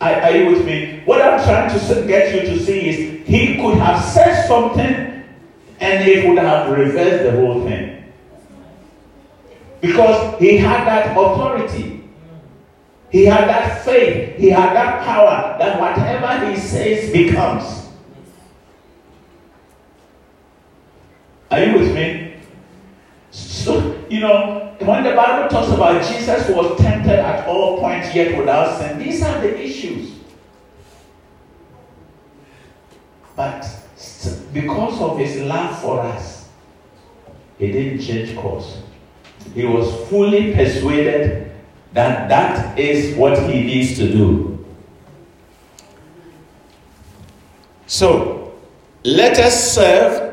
Are, 0.00 0.12
are, 0.12 0.30
you 0.30 0.46
with 0.50 0.64
me? 0.64 1.02
What 1.06 1.20
I'm 1.20 1.42
trying 1.42 1.70
to 1.76 2.06
get 2.06 2.32
you 2.32 2.42
to 2.52 2.64
see 2.64 2.88
is 2.88 3.26
he 3.26 3.56
could 3.56 3.74
have 3.78 4.02
said 4.04 4.46
something 4.46 5.24
and 5.80 6.08
it 6.08 6.28
would 6.28 6.38
have 6.38 6.70
reversed 6.70 7.24
the 7.24 7.32
whole 7.32 7.64
thing. 7.64 8.04
Because 9.80 10.38
he 10.38 10.56
had 10.56 10.86
that 10.86 11.16
authority. 11.16 12.08
He 13.10 13.24
had 13.24 13.48
that 13.48 13.84
faith. 13.84 14.36
He 14.36 14.50
had 14.50 14.74
that 14.74 15.04
power 15.04 15.56
that 15.58 15.80
whatever 15.80 16.48
he 16.48 16.56
says 16.56 17.10
becomes. 17.12 17.87
Are 21.50 21.64
you 21.64 21.78
with 21.78 21.94
me? 21.94 22.34
So, 23.30 24.04
you 24.08 24.20
know, 24.20 24.76
when 24.80 25.02
the 25.02 25.14
Bible 25.14 25.48
talks 25.48 25.72
about 25.72 26.02
Jesus 26.04 26.48
was 26.48 26.78
tempted 26.78 27.18
at 27.18 27.46
all 27.46 27.78
points 27.78 28.14
yet 28.14 28.36
without 28.38 28.78
sin, 28.78 28.98
these 28.98 29.22
are 29.22 29.40
the 29.40 29.58
issues. 29.60 30.12
But 33.34 33.66
because 34.52 35.00
of 35.00 35.18
his 35.18 35.40
love 35.42 35.80
for 35.80 36.00
us, 36.00 36.48
he 37.58 37.72
didn't 37.72 38.00
change 38.00 38.36
course. 38.36 38.82
He 39.54 39.64
was 39.64 40.08
fully 40.08 40.54
persuaded 40.54 41.52
that 41.92 42.28
that 42.28 42.78
is 42.78 43.16
what 43.16 43.38
he 43.50 43.62
needs 43.62 43.96
to 43.98 44.10
do. 44.10 44.64
So, 47.86 48.52
let 49.04 49.38
us 49.38 49.74
serve 49.74 50.27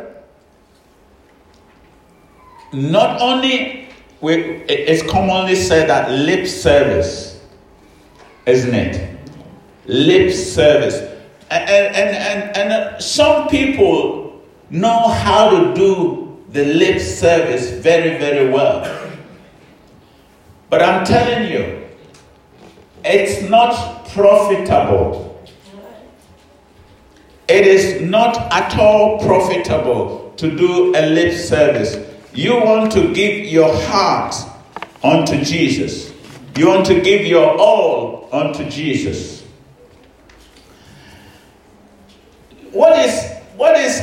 not 2.76 3.22
only 3.22 3.88
we, 4.22 4.34
it's 4.68 5.10
commonly 5.10 5.56
said 5.56 5.90
that 5.90 6.12
lip 6.12 6.48
service, 6.48 7.42
isn't 8.46 8.74
it? 8.74 9.20
Lip 9.86 10.34
service. 10.34 10.96
And, 11.50 11.70
and, 11.70 12.16
and, 12.16 12.58
and 12.58 13.04
some 13.04 13.48
people 13.48 14.42
know 14.70 15.08
how 15.10 15.50
to 15.50 15.74
do 15.74 16.44
the 16.50 16.66
lip 16.66 17.00
service 17.00 17.70
very, 17.70 18.18
very 18.18 18.50
well. 18.50 18.84
But 20.70 20.82
I'm 20.82 21.06
telling 21.06 21.52
you, 21.52 21.88
it's 23.04 23.48
not 23.50 24.08
profitable. 24.10 25.44
It 27.48 27.68
is 27.68 28.02
not 28.02 28.38
at 28.52 28.78
all 28.80 29.20
profitable 29.20 30.34
to 30.38 30.58
do 30.58 30.96
a 30.96 31.06
lip 31.06 31.34
service. 31.34 32.14
You 32.36 32.60
want 32.60 32.91
to 32.91 33.13
give 33.13 33.45
your 33.45 33.74
heart 33.84 34.36
unto 35.02 35.41
Jesus. 35.41 36.12
You 36.58 36.67
want 36.67 36.86
to 36.88 37.00
give 37.00 37.26
your 37.26 37.58
all 37.58 38.28
unto 38.32 38.69
Jesus. 38.69 39.41
What 42.71 43.00
is 43.00 43.32
what 43.56 43.78
is 43.78 44.02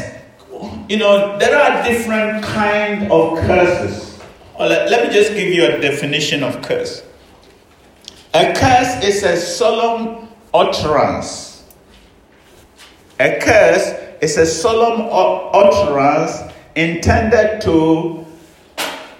you 0.89 0.97
know 0.97 1.37
there 1.39 1.55
are 1.55 1.85
different 1.85 2.43
kind 2.43 3.13
of 3.13 3.39
curses. 3.41 4.19
Let, 4.59 4.91
let 4.91 5.09
me 5.09 5.13
just 5.13 5.35
give 5.35 5.53
you 5.53 5.67
a 5.67 5.79
definition 5.79 6.43
of 6.43 6.63
curse. 6.63 7.05
A 8.33 8.55
curse 8.55 9.05
is 9.05 9.23
a 9.25 9.37
solemn 9.37 10.29
utterance. 10.55 11.65
A 13.21 13.39
curse 13.41 13.93
is 14.23 14.39
a 14.39 14.47
solemn 14.47 15.09
utterance 15.53 16.51
intended 16.75 17.61
to 17.63 18.25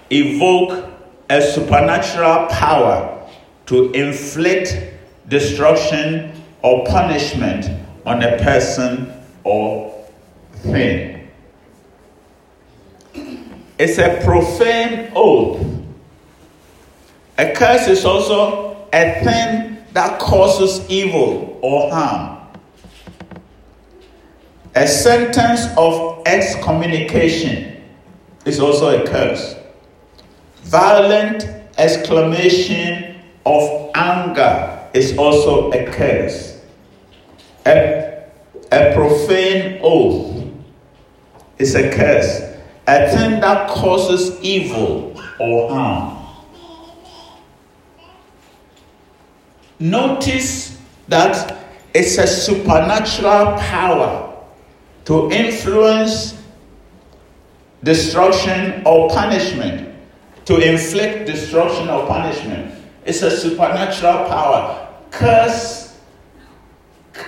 evoke 0.09 0.89
a 1.29 1.41
supernatural 1.41 2.47
power 2.47 3.29
to 3.65 3.91
inflict 3.91 4.77
destruction 5.27 6.31
or 6.61 6.85
punishment 6.85 7.69
on 8.05 8.21
a 8.23 8.37
person 8.37 9.11
or 9.43 10.05
thing. 10.57 11.27
It's 13.79 13.97
a 13.97 14.21
profane 14.23 15.11
oath. 15.15 15.65
A 17.37 17.53
curse 17.53 17.87
is 17.87 18.05
also 18.05 18.87
a 18.93 19.23
thing 19.23 19.77
that 19.93 20.19
causes 20.19 20.87
evil 20.89 21.59
or 21.61 21.91
harm. 21.91 22.42
A 24.75 24.87
sentence 24.87 25.67
of 25.77 26.23
excommunication 26.25 27.83
is 28.45 28.59
also 28.59 29.03
a 29.03 29.07
curse. 29.07 29.55
Violent 30.63 31.45
exclamation 31.77 33.21
of 33.45 33.91
anger 33.93 34.89
is 34.93 35.15
also 35.17 35.71
a 35.71 35.85
curse. 35.91 36.59
A, 37.67 38.23
a 38.71 38.93
profane 38.95 39.79
oath 39.83 40.43
is 41.59 41.75
a 41.75 41.91
curse. 41.91 42.41
A 42.87 43.09
thing 43.11 43.41
that 43.41 43.69
causes 43.69 44.41
evil 44.41 45.21
or 45.39 45.69
harm. 45.69 46.25
Notice 49.79 50.79
that 51.07 51.57
it's 51.93 52.17
a 52.17 52.25
supernatural 52.25 53.57
power 53.59 54.22
to 55.05 55.29
influence 55.31 56.41
destruction 57.83 58.81
or 58.85 59.09
punishment 59.09 59.93
to 60.45 60.57
inflict 60.57 61.25
destruction 61.25 61.89
or 61.89 62.05
punishment. 62.07 62.73
It's 63.05 63.21
a 63.21 63.31
supernatural 63.31 64.27
power. 64.27 64.89
Curse 65.11 65.97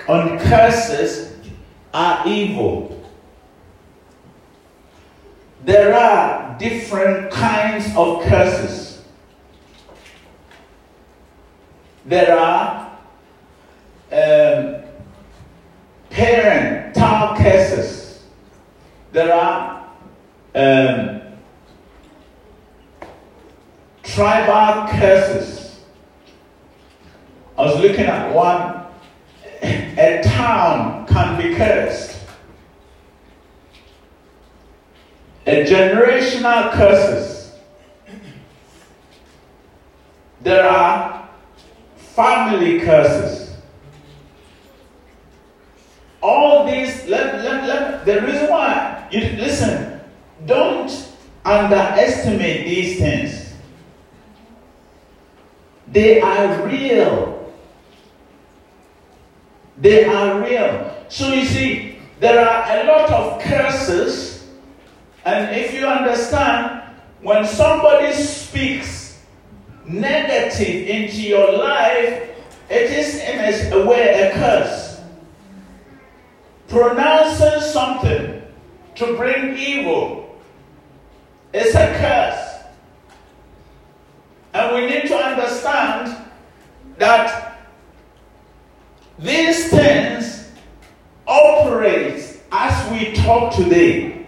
on 0.08 0.38
curses 0.38 1.34
are 1.94 2.26
evil. 2.26 2.92
There 5.64 5.94
are 5.94 6.58
different 6.58 7.30
kinds 7.30 7.86
of 7.96 8.22
curses. 8.24 9.02
There 12.04 12.38
are 12.38 12.98
um, 14.12 14.75
parental 16.16 17.36
curses. 17.36 18.22
There 19.12 19.34
are 19.34 19.86
um, 20.54 21.20
tribal 24.02 24.88
curses. 24.98 25.80
I 27.58 27.66
was 27.66 27.80
looking 27.80 28.06
at 28.06 28.34
one. 28.34 28.84
A 29.62 30.22
town 30.24 31.06
can 31.06 31.36
be 31.40 31.54
cursed. 31.54 32.18
A 35.46 35.64
generational 35.64 36.72
curses. 36.72 37.52
There 40.40 40.66
are 40.66 41.28
family 41.96 42.80
curses. 42.80 43.45
All 46.26 46.66
these, 46.66 47.06
let, 47.06 47.36
let, 47.44 47.68
let, 47.68 48.04
the 48.04 48.20
reason 48.22 48.50
why, 48.50 49.06
you 49.12 49.20
listen, 49.36 50.00
don't 50.44 50.90
underestimate 51.44 52.66
these 52.66 52.98
things. 52.98 53.54
They 55.86 56.20
are 56.20 56.66
real. 56.66 57.54
They 59.78 60.04
are 60.04 60.42
real. 60.42 60.96
So 61.08 61.32
you 61.32 61.44
see, 61.44 62.00
there 62.18 62.44
are 62.44 62.76
a 62.76 62.84
lot 62.88 63.08
of 63.12 63.40
curses, 63.42 64.48
and 65.24 65.54
if 65.54 65.72
you 65.72 65.86
understand, 65.86 66.82
when 67.22 67.46
somebody 67.46 68.12
speaks 68.12 69.22
negative 69.86 70.88
into 70.88 71.22
your 71.22 71.56
life, 71.56 72.30
it 72.68 72.90
is 72.90 73.14
in 73.14 73.72
a 73.72 73.86
way 73.86 74.22
a 74.22 74.34
curse. 74.34 74.85
Pronouncing 76.68 77.60
something 77.60 78.42
to 78.96 79.16
bring 79.16 79.56
evil 79.56 80.38
is 81.52 81.74
a 81.74 81.86
curse. 81.98 82.46
And 84.52 84.74
we 84.74 84.86
need 84.86 85.06
to 85.08 85.16
understand 85.16 86.16
that 86.98 87.60
these 89.18 89.70
things 89.70 90.50
operate 91.26 92.40
as 92.50 92.90
we 92.90 93.12
talk 93.14 93.54
today. 93.54 94.26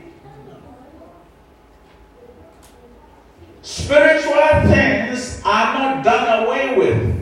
Spiritual 3.62 4.32
things 4.66 5.42
are 5.44 5.78
not 5.78 6.04
done 6.04 6.46
away 6.46 6.76
with. 6.76 7.17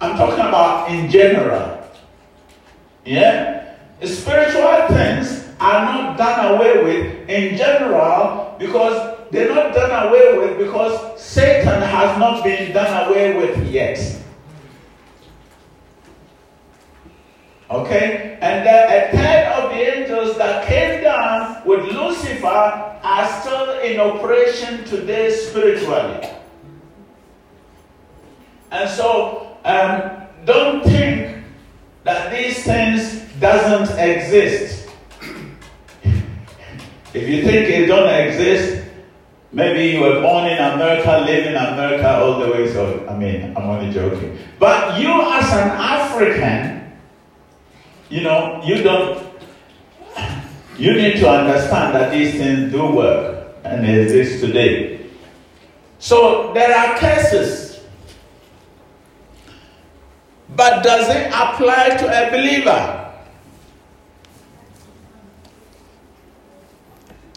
I'm 0.00 0.16
talking 0.16 0.40
about 0.40 0.90
in 0.90 1.10
general. 1.10 1.82
Yeah? 3.04 3.76
Spiritual 4.04 4.86
things 4.88 5.48
are 5.60 5.84
not 5.84 6.16
done 6.16 6.54
away 6.54 6.84
with 6.84 7.28
in 7.28 7.56
general 7.56 8.54
because 8.58 9.18
they're 9.30 9.52
not 9.54 9.74
done 9.74 10.08
away 10.08 10.38
with 10.38 10.58
because 10.58 11.20
Satan 11.20 11.82
has 11.82 12.18
not 12.18 12.44
been 12.44 12.72
done 12.72 13.08
away 13.08 13.36
with 13.36 13.68
yet. 13.68 13.98
Okay? 17.70 18.38
And 18.40 18.66
then 18.66 18.88
a 18.88 19.16
third 19.16 19.52
of 19.52 19.70
the 19.70 19.98
angels 19.98 20.38
that 20.38 20.66
came 20.66 21.02
down 21.02 21.66
with 21.66 21.84
Lucifer 21.92 22.46
are 22.46 23.40
still 23.40 23.78
in 23.80 24.00
operation 24.00 24.84
today 24.84 25.30
spiritually. 25.30 26.28
And 28.70 28.88
so, 28.88 29.37
um, 29.68 30.22
don't 30.44 30.82
think 30.84 31.44
that 32.04 32.32
these 32.32 32.64
things 32.64 33.20
doesn't 33.38 33.98
exist. 33.98 34.88
if 37.14 37.28
you 37.28 37.42
think 37.42 37.68
it 37.68 37.86
don't 37.86 38.08
exist, 38.08 38.88
Maybe 39.50 39.96
you 39.96 40.00
were 40.00 40.20
born 40.20 40.46
in 40.46 40.58
America, 40.58 41.24
live 41.24 41.46
in 41.46 41.56
America 41.56 42.18
all 42.18 42.38
the 42.38 42.50
way, 42.50 42.70
so 42.70 43.06
I 43.08 43.16
mean, 43.16 43.56
I'm 43.56 43.64
only 43.64 43.92
joking. 43.92 44.36
But 44.58 45.00
you, 45.00 45.08
as 45.08 45.50
an 45.52 45.70
African, 45.70 46.92
you 48.10 48.20
know, 48.20 48.60
you 48.62 48.82
don't, 48.82 49.26
you 50.76 50.92
need 50.92 51.16
to 51.20 51.30
understand 51.30 51.94
that 51.94 52.12
these 52.12 52.34
things 52.34 52.70
do 52.70 52.86
work 52.92 53.56
and 53.64 53.88
exist 53.88 54.44
today. 54.44 55.06
So 55.98 56.52
there 56.52 56.76
are 56.76 56.98
cases. 56.98 57.67
But 60.54 60.82
does 60.82 61.08
it 61.08 61.26
apply 61.28 61.96
to 61.98 62.06
a 62.06 62.30
believer? 62.30 63.04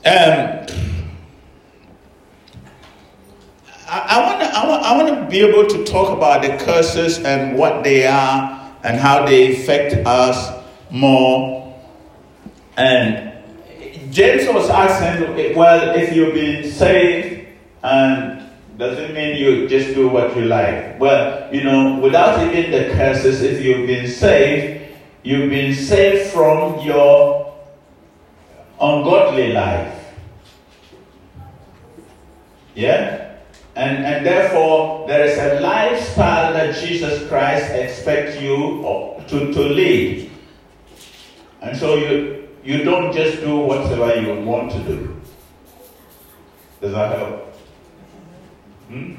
Um, 0.04 0.65
I, 3.88 4.21
want 4.24 4.39
to 4.41 4.47
I 4.47 4.63
I 4.63 4.97
want 4.97 5.10
to 5.13 5.30
be 5.30 5.41
able 5.41 5.67
to 5.67 5.84
talk 5.84 6.17
about 6.17 6.41
the 6.41 6.58
curses 6.63 7.19
and 7.19 7.58
what 7.58 7.84
they 7.84 8.08
are 8.08 8.74
and 8.84 9.00
how 9.00 9.26
they 9.26 9.54
affect 9.54 9.93
us 10.08 10.63
more. 10.89 11.78
And 12.78 13.32
James 14.12 14.47
was 14.47 14.69
asking, 14.69 15.56
well, 15.56 15.95
if 15.95 16.15
you've 16.15 16.34
been 16.34 16.71
saved 16.71 17.47
and 17.84 18.40
doesn't 18.81 19.13
mean 19.13 19.37
you 19.37 19.67
just 19.69 19.93
do 19.93 20.09
what 20.09 20.35
you 20.35 20.45
like. 20.45 20.99
Well, 20.99 21.53
you 21.53 21.63
know, 21.63 21.99
without 21.99 22.41
even 22.51 22.71
the 22.71 22.91
curses, 22.95 23.43
if 23.43 23.63
you've 23.63 23.85
been 23.85 24.07
saved, 24.07 24.97
you've 25.21 25.51
been 25.51 25.75
saved 25.75 26.31
from 26.31 26.79
your 26.79 27.53
ungodly 28.81 29.53
life. 29.53 29.93
Yeah? 32.73 33.37
And, 33.75 34.03
and 34.03 34.25
therefore, 34.25 35.07
there 35.07 35.25
is 35.25 35.37
a 35.37 35.59
lifestyle 35.59 36.51
that 36.53 36.75
Jesus 36.83 37.29
Christ 37.29 37.69
expects 37.73 38.41
you 38.41 38.81
to, 39.27 39.53
to 39.53 39.59
lead. 39.61 40.31
And 41.61 41.77
so 41.77 41.97
you, 41.97 42.49
you 42.63 42.83
don't 42.83 43.13
just 43.13 43.41
do 43.41 43.59
whatever 43.59 44.19
you 44.19 44.43
want 44.43 44.71
to 44.71 44.79
do. 44.79 45.21
Does 46.81 46.93
that 46.93 47.15
help? 47.15 47.50
Hmm? 48.91 49.13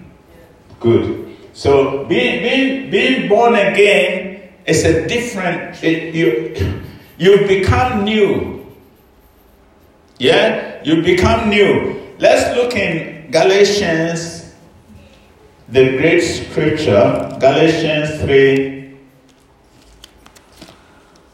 Good. 0.80 1.34
So 1.54 2.04
being, 2.04 2.42
being, 2.42 2.90
being 2.90 3.28
born 3.28 3.54
again 3.54 4.52
is 4.66 4.84
a 4.84 5.08
different, 5.08 5.82
it, 5.82 6.14
you, 6.14 6.54
you 7.16 7.46
become 7.46 8.04
new. 8.04 8.66
Yeah? 10.18 10.82
You 10.84 11.02
become 11.02 11.48
new. 11.48 12.02
Let's 12.18 12.54
look 12.54 12.76
in 12.76 13.30
Galatians, 13.30 14.54
the 15.68 15.96
great 15.96 16.20
scripture, 16.20 17.34
Galatians 17.40 18.20
3, 18.20 18.94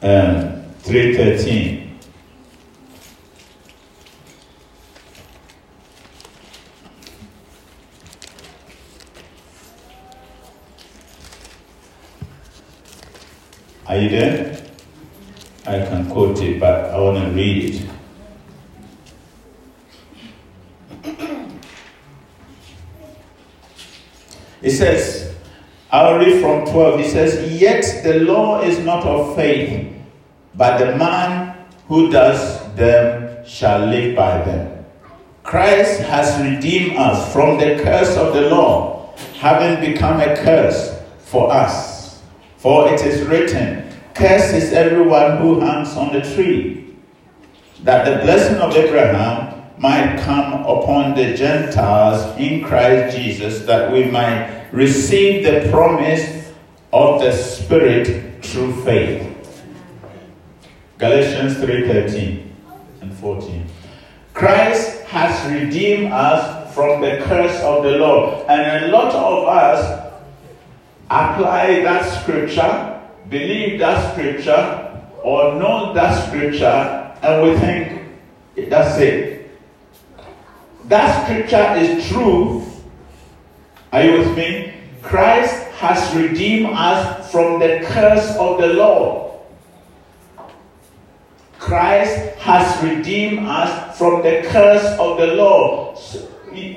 um, 0.03 0.63
3.13. 0.85 1.78
Are 13.89 13.97
you 13.97 14.11
there? 14.11 14.63
I 15.67 15.79
can 15.79 16.11
quote 16.11 16.39
it, 16.43 16.61
but 16.61 16.91
I 16.91 17.01
want 17.01 17.25
to 17.25 17.31
read 17.33 17.75
it. 17.75 17.89
It 24.61 24.73
says, 24.73 25.35
I'll 25.91 26.19
read 26.19 26.43
from 26.43 26.67
12. 26.67 27.01
It 27.01 27.11
says, 27.11 27.61
Yet 27.61 28.03
the 28.03 28.21
law 28.21 28.61
is 28.61 28.79
not 28.81 29.05
of 29.05 29.37
faith, 29.37 29.91
but 30.55 30.79
the 30.79 30.97
man 30.97 31.57
who 31.87 32.11
does 32.11 32.61
them 32.75 33.47
shall 33.47 33.87
live 33.87 34.17
by 34.17 34.43
them. 34.43 34.85
Christ 35.45 36.01
has 36.01 36.43
redeemed 36.43 36.97
us 36.97 37.33
from 37.33 37.57
the 37.57 37.81
curse 37.83 38.17
of 38.17 38.35
the 38.35 38.51
law, 38.51 39.15
having 39.39 39.81
become 39.93 40.21
a 40.21 40.37
curse 40.37 41.01
for 41.21 41.51
us. 41.51 41.98
For 42.59 42.93
it 42.93 43.01
is 43.03 43.27
written, 43.27 43.89
Cursed 44.15 44.53
is 44.53 44.73
everyone 44.73 45.39
who 45.39 45.61
hangs 45.61 45.97
on 45.97 46.13
the 46.13 46.23
tree, 46.35 46.97
that 47.85 48.05
the 48.05 48.25
blessing 48.25 48.57
of 48.57 48.75
Abraham 48.75 49.63
might 49.79 50.19
come 50.19 50.65
upon 50.65 51.15
the 51.15 51.35
Gentiles 51.35 52.37
in 52.37 52.65
Christ 52.65 53.17
Jesus, 53.17 53.65
that 53.67 53.93
we 53.93 54.07
might 54.07 54.67
receive 54.73 55.45
the 55.45 55.71
promise 55.71 56.53
of 56.93 57.21
the 57.21 57.31
Spirit 57.31 58.45
through 58.45 58.83
faith. 58.83 59.63
Galatians 60.99 61.59
3:13 61.59 62.51
and 63.01 63.15
14. 63.15 63.67
Christ 64.35 65.03
has 65.05 65.53
redeemed 65.53 66.13
us 66.13 66.75
from 66.75 67.01
the 67.01 67.19
curse 67.19 67.61
of 67.63 67.85
the 67.85 67.99
law, 67.99 68.45
and 68.49 68.85
a 68.85 68.89
lot 68.89 69.15
of 69.15 69.47
us 69.47 70.08
apply 71.11 71.83
that 71.83 72.23
scripture, 72.23 73.01
believe 73.29 73.79
that 73.79 74.13
scripture, 74.13 74.85
or 75.23 75.55
know 75.55 75.93
that 75.95 76.29
scripture, 76.29 77.15
and 77.23 77.43
we 77.43 77.59
think 77.59 78.71
that's 78.71 78.99
it. 78.99 79.51
That 80.85 81.25
scripture 81.25 81.75
is 81.77 82.09
true. 82.09 82.65
Are 83.93 84.03
you 84.03 84.19
with 84.19 84.37
me? 84.37 84.75
Christ 85.03 85.55
has 85.79 86.15
redeemed 86.15 86.75
us 86.75 87.31
from 87.33 87.61
the 87.61 87.81
curse 87.87 88.37
of 88.37 88.59
the 88.61 88.69
law. 88.69 89.41
Christ 91.59 92.37
has 92.39 92.83
redeemed 92.83 93.47
us 93.47 93.99
from 93.99 94.23
the 94.23 94.43
curse 94.49 94.85
of 94.99 95.19
the 95.19 95.29
law. 95.35 95.97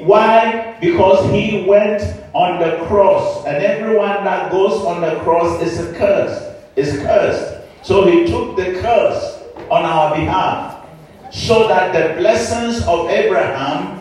Why? 0.04 0.78
Because 0.82 1.30
he 1.32 1.63
went 1.67 2.02
on 2.34 2.60
the 2.60 2.86
cross, 2.88 3.46
and 3.46 3.58
everyone 3.63 4.24
that 4.24 4.52
goes 4.52 4.84
on 4.86 5.02
the 5.02 5.20
cross 5.22 5.62
is 5.62 5.80
a 5.80 5.94
curse, 5.94 6.56
is 6.76 6.98
cursed. 7.04 7.62
So 7.84 8.06
he 8.10 8.26
took 8.26 8.56
the 8.56 8.80
curse 8.82 9.44
on 9.70 9.84
our 9.84 10.15
behalf, 10.15 10.86
so 11.32 11.67
that 11.67 11.94
the 11.94 12.20
blessings 12.20 12.84
of 12.88 13.10
Abraham 13.10 14.00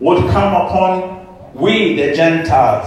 would 0.00 0.30
come 0.30 0.54
upon 0.54 1.18
we, 1.54 1.96
the 1.96 2.14
Gentiles. 2.14 2.86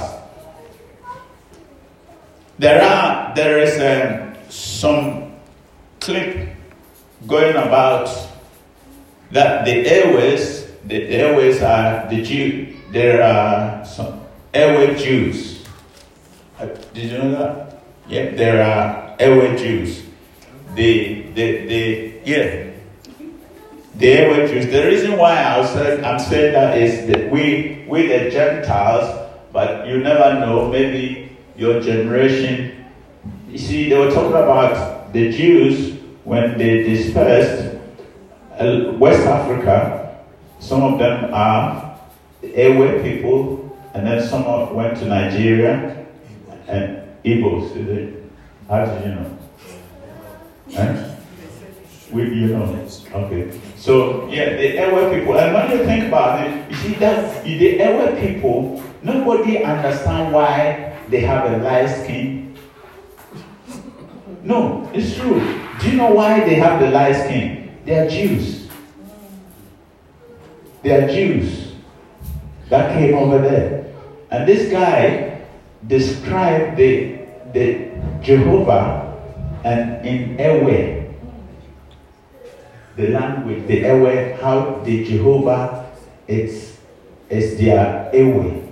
There 2.60 2.82
are 2.82 3.34
there 3.36 3.60
is 3.60 3.74
um, 3.82 4.36
some 4.50 5.34
clip 6.00 6.50
going 7.28 7.56
about 7.56 8.10
that 9.32 9.66
the 9.66 9.82
Ewes 9.82 10.61
the 10.86 10.98
Ewes 10.98 11.62
are 11.62 12.10
the 12.10 12.22
Jew. 12.22 12.76
There 12.92 13.22
are 13.24 13.86
some 13.86 14.22
Ewe 14.54 14.96
Jews. 14.96 15.64
Uh, 16.60 16.66
did 16.94 17.12
you 17.12 17.18
know 17.18 17.32
that? 17.32 17.84
Yeah, 18.08 18.32
there 18.32 18.64
are 18.64 19.16
Ewe 19.20 19.58
Jews. 19.58 20.04
The 20.76 21.24
the 21.34 21.66
the 21.68 22.14
yeah. 22.26 22.72
The 23.96 24.08
Ewe 24.08 24.48
Jews. 24.48 24.66
The 24.68 24.86
reason 24.88 25.18
why 25.18 25.38
I 25.38 25.66
said 25.66 26.04
I'm 26.04 26.20
saying 26.20 26.54
that 26.54 26.78
is 26.78 27.08
that 27.08 27.32
we 27.32 27.86
we 27.88 28.08
the 28.08 28.30
Gentiles, 28.32 29.30
but 29.54 29.88
you 29.88 30.00
never 30.00 30.40
know. 30.40 30.68
Maybe 30.70 31.38
your 31.56 31.80
generation. 31.80 32.86
You 33.50 33.58
see, 33.58 33.90
they 33.90 33.98
were 33.98 34.10
talking 34.12 34.32
about 34.32 35.14
the 35.14 35.32
Jews 35.32 36.00
when 36.24 36.58
they 36.58 36.84
dispersed 36.84 37.76
uh, 38.58 38.94
West 38.98 39.28
Africa 39.28 40.01
some 40.62 40.84
of 40.84 41.00
them 41.00 41.34
are 41.34 42.00
Ewe 42.44 43.02
people, 43.04 43.78
and 43.94 44.08
then 44.08 44.26
some 44.26 44.44
of 44.44 44.72
went 44.72 44.98
to 45.00 45.06
Nigeria 45.06 46.06
and 46.68 47.02
Igbos. 47.26 47.74
How 48.70 48.86
did 48.86 49.04
you 49.04 49.16
know? 49.16 49.38
Eh? 50.78 51.16
We, 52.12 52.24
you 52.24 52.48
know. 52.48 52.88
Okay. 53.14 53.60
So 53.76 54.30
yeah, 54.30 54.56
the 54.56 54.76
Ewe 54.76 55.20
people, 55.20 55.38
and 55.38 55.54
when 55.54 55.72
you 55.72 55.84
think 55.86 56.08
about 56.08 56.48
it, 56.48 56.70
you 56.70 56.78
see 56.78 56.94
that 56.96 57.44
the 57.44 57.50
Ewe 57.50 58.16
people, 58.22 58.82
nobody 59.04 59.64
understand 59.64 60.32
why 60.34 60.98
they 61.10 61.22
have 61.22 61.52
a 61.52 61.58
light 61.58 61.88
skin. 61.88 62.56
No, 64.44 64.90
it's 64.94 65.16
true. 65.16 65.40
Do 65.80 65.90
you 65.90 65.98
know 65.98 66.12
why 66.12 66.40
they 66.42 66.56
have 66.56 66.80
the 66.80 66.92
light 66.92 67.14
skin? 67.14 67.78
They 67.86 67.98
are 68.00 68.10
Jews. 68.10 68.61
They 70.84 70.92
are 70.92 71.08
Jews 71.08 71.74
that 72.70 72.94
came 72.98 73.14
over 73.14 73.40
there. 73.40 73.86
And 74.32 74.48
this 74.48 74.72
guy 74.72 75.42
described 75.88 76.78
the, 76.78 77.20
the 77.54 77.92
Jehovah 78.22 79.18
and 79.64 80.06
in 80.06 80.40
Ewe, 80.40 81.14
the 82.96 83.08
language, 83.10 83.68
the 83.68 83.80
Ewe, 83.82 84.38
how 84.42 84.82
the 84.84 85.04
Jehovah 85.06 85.92
is, 86.28 86.78
is 87.30 87.58
their 87.60 88.10
Ewe. 88.14 88.68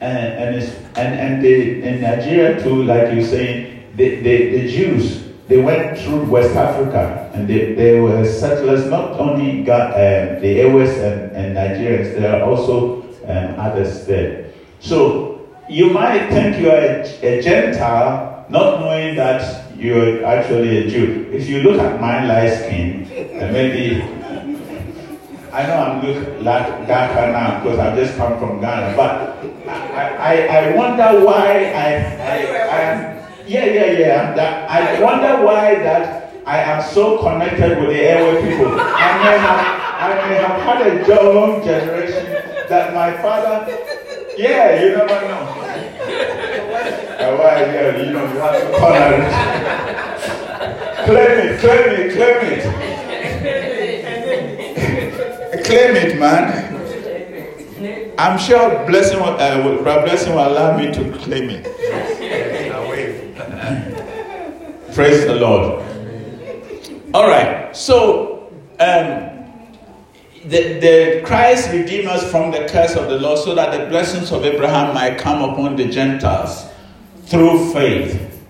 And, 0.00 0.56
and, 0.56 0.62
and, 0.96 1.44
and 1.44 1.46
in 1.46 2.00
Nigeria 2.00 2.62
too, 2.62 2.84
like 2.84 3.14
you're 3.14 3.26
saying, 3.26 3.84
the, 3.96 4.16
the, 4.16 4.60
the 4.60 4.68
Jews 4.68 5.28
they 5.48 5.56
went 5.56 5.98
through 5.98 6.26
West 6.26 6.54
Africa 6.54 7.27
and 7.34 7.48
they, 7.48 7.74
they 7.74 8.00
were 8.00 8.24
settlers, 8.24 8.86
not 8.86 9.12
only 9.20 9.62
got 9.62 9.92
uh, 9.92 10.38
the 10.40 10.64
Ewes 10.64 10.96
and, 10.98 11.32
and 11.32 11.56
Nigerians, 11.56 12.14
there 12.18 12.40
are 12.40 12.48
also 12.48 13.02
um, 13.26 13.58
others 13.58 14.06
there. 14.06 14.50
So 14.80 15.48
you 15.68 15.90
might 15.90 16.28
think 16.30 16.58
you 16.58 16.70
are 16.70 16.78
a, 16.78 17.38
a, 17.38 17.42
Gentile, 17.42 18.46
not 18.48 18.80
knowing 18.80 19.16
that 19.16 19.76
you're 19.76 20.24
actually 20.24 20.78
a 20.78 20.90
Jew. 20.90 21.30
If 21.32 21.48
you 21.48 21.62
look 21.62 21.80
at 21.80 22.00
my 22.00 22.24
light 22.24 22.54
skin, 22.54 23.04
and 23.12 23.52
maybe 23.52 24.02
I 25.52 25.66
know 25.66 25.74
I'm 25.74 26.06
look 26.06 26.42
like 26.42 26.86
darker 26.86 27.32
now 27.32 27.62
because 27.62 27.78
I've 27.78 27.96
just 27.96 28.16
come 28.16 28.38
from 28.38 28.60
Ghana, 28.60 28.96
but 28.96 29.38
I, 29.68 30.08
I, 30.16 30.56
I 30.56 30.76
wonder 30.76 31.24
why 31.24 31.72
I, 31.72 31.88
I, 32.20 32.36
I 32.68 32.80
am 32.80 33.18
yeah, 33.48 33.64
yeah, 33.64 33.90
yeah. 33.92 34.34
That, 34.34 34.70
I 34.70 35.02
wonder 35.02 35.44
why 35.44 35.74
that 35.76 36.17
I 36.48 36.60
am 36.62 36.80
so 36.80 37.18
connected 37.18 37.78
with 37.78 37.90
the 37.90 38.00
Ewe 38.08 38.40
people. 38.40 38.72
I 38.72 39.08
may 39.20 39.36
have, 39.36 39.60
I 40.00 40.16
may 40.16 40.36
have 40.36 40.56
had 40.62 40.80
a 40.80 41.22
long 41.30 41.62
generation 41.62 42.24
that 42.70 42.94
my 42.94 43.12
father, 43.20 43.68
yeah, 44.34 44.80
you 44.80 44.96
never 44.96 45.20
know. 45.28 45.44
Uh, 47.18 47.36
why, 47.36 47.60
yeah, 47.60 47.96
you 47.98 48.12
know, 48.12 48.24
you 48.32 48.38
have 48.40 48.56
to 48.62 48.66
corner 48.78 49.12
it. 49.12 49.30
claim 51.04 51.36
it, 51.44 51.60
claim 51.60 51.88
it, 52.00 52.08
claim 52.16 52.40
it. 55.52 55.64
claim 55.66 55.96
it, 55.96 56.16
man. 56.18 56.48
I'm 58.16 58.38
sure 58.38 58.86
blessing, 58.86 59.20
uh, 59.20 59.60
blessing 59.82 60.32
will 60.32 60.48
allow 60.48 60.78
me 60.78 60.90
to 60.94 61.12
claim 61.18 61.50
it. 61.50 61.64
Praise 64.94 65.26
the 65.26 65.34
Lord. 65.34 65.87
All 67.14 67.26
right, 67.26 67.74
so 67.74 68.52
um, 68.78 69.30
the, 70.44 70.78
the 70.78 71.22
Christ 71.24 71.70
redeemed 71.72 72.06
us 72.06 72.30
from 72.30 72.50
the 72.50 72.68
curse 72.68 72.96
of 72.96 73.08
the 73.08 73.18
law 73.18 73.34
so 73.34 73.54
that 73.54 73.78
the 73.78 73.86
blessings 73.86 74.30
of 74.30 74.44
Abraham 74.44 74.92
might 74.94 75.16
come 75.16 75.48
upon 75.48 75.76
the 75.76 75.86
Gentiles 75.86 76.66
through 77.24 77.72
faith. 77.72 78.42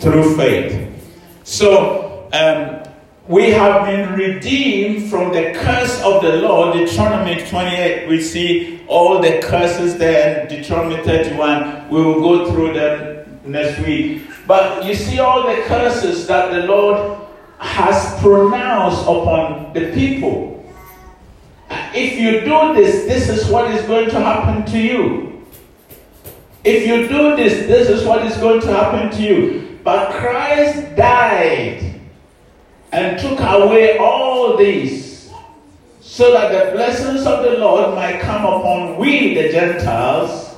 Through 0.00 0.36
faith. 0.36 0.90
So, 1.44 2.28
um, 2.32 2.82
we 3.28 3.50
have 3.50 3.86
been 3.86 4.14
redeemed 4.14 5.08
from 5.08 5.32
the 5.32 5.52
curse 5.54 6.02
of 6.02 6.22
the 6.22 6.36
law. 6.36 6.72
Deuteronomy 6.72 7.46
28, 7.46 8.08
we 8.08 8.20
see 8.20 8.80
all 8.88 9.20
the 9.20 9.38
curses 9.42 9.96
there. 9.96 10.48
Deuteronomy 10.48 11.04
31, 11.04 11.88
we 11.88 12.02
will 12.02 12.20
go 12.20 12.50
through 12.50 12.72
them 12.72 13.40
next 13.44 13.78
week. 13.86 14.22
But 14.46 14.84
you 14.84 14.94
see 14.94 15.18
all 15.18 15.42
the 15.42 15.62
curses 15.66 16.26
that 16.26 16.50
the 16.52 16.66
Lord 16.66 17.17
has 17.58 18.20
pronounced 18.20 19.02
upon 19.02 19.72
the 19.72 19.92
people. 19.92 20.64
If 21.70 22.18
you 22.18 22.40
do 22.40 22.74
this, 22.74 23.06
this 23.06 23.28
is 23.28 23.50
what 23.50 23.70
is 23.72 23.84
going 23.86 24.10
to 24.10 24.20
happen 24.20 24.64
to 24.72 24.78
you. 24.78 25.46
If 26.64 26.86
you 26.86 27.08
do 27.08 27.36
this, 27.36 27.66
this 27.66 27.88
is 27.88 28.06
what 28.06 28.24
is 28.24 28.36
going 28.36 28.60
to 28.62 28.68
happen 28.68 29.10
to 29.16 29.22
you. 29.22 29.78
But 29.84 30.12
Christ 30.12 30.96
died 30.96 32.00
and 32.92 33.18
took 33.18 33.38
away 33.40 33.98
all 33.98 34.56
these 34.56 35.30
so 36.00 36.32
that 36.32 36.52
the 36.52 36.72
blessings 36.72 37.26
of 37.26 37.44
the 37.44 37.58
Lord 37.58 37.94
might 37.94 38.20
come 38.20 38.44
upon 38.44 38.96
we, 38.96 39.34
the 39.34 39.50
Gentiles, 39.50 40.56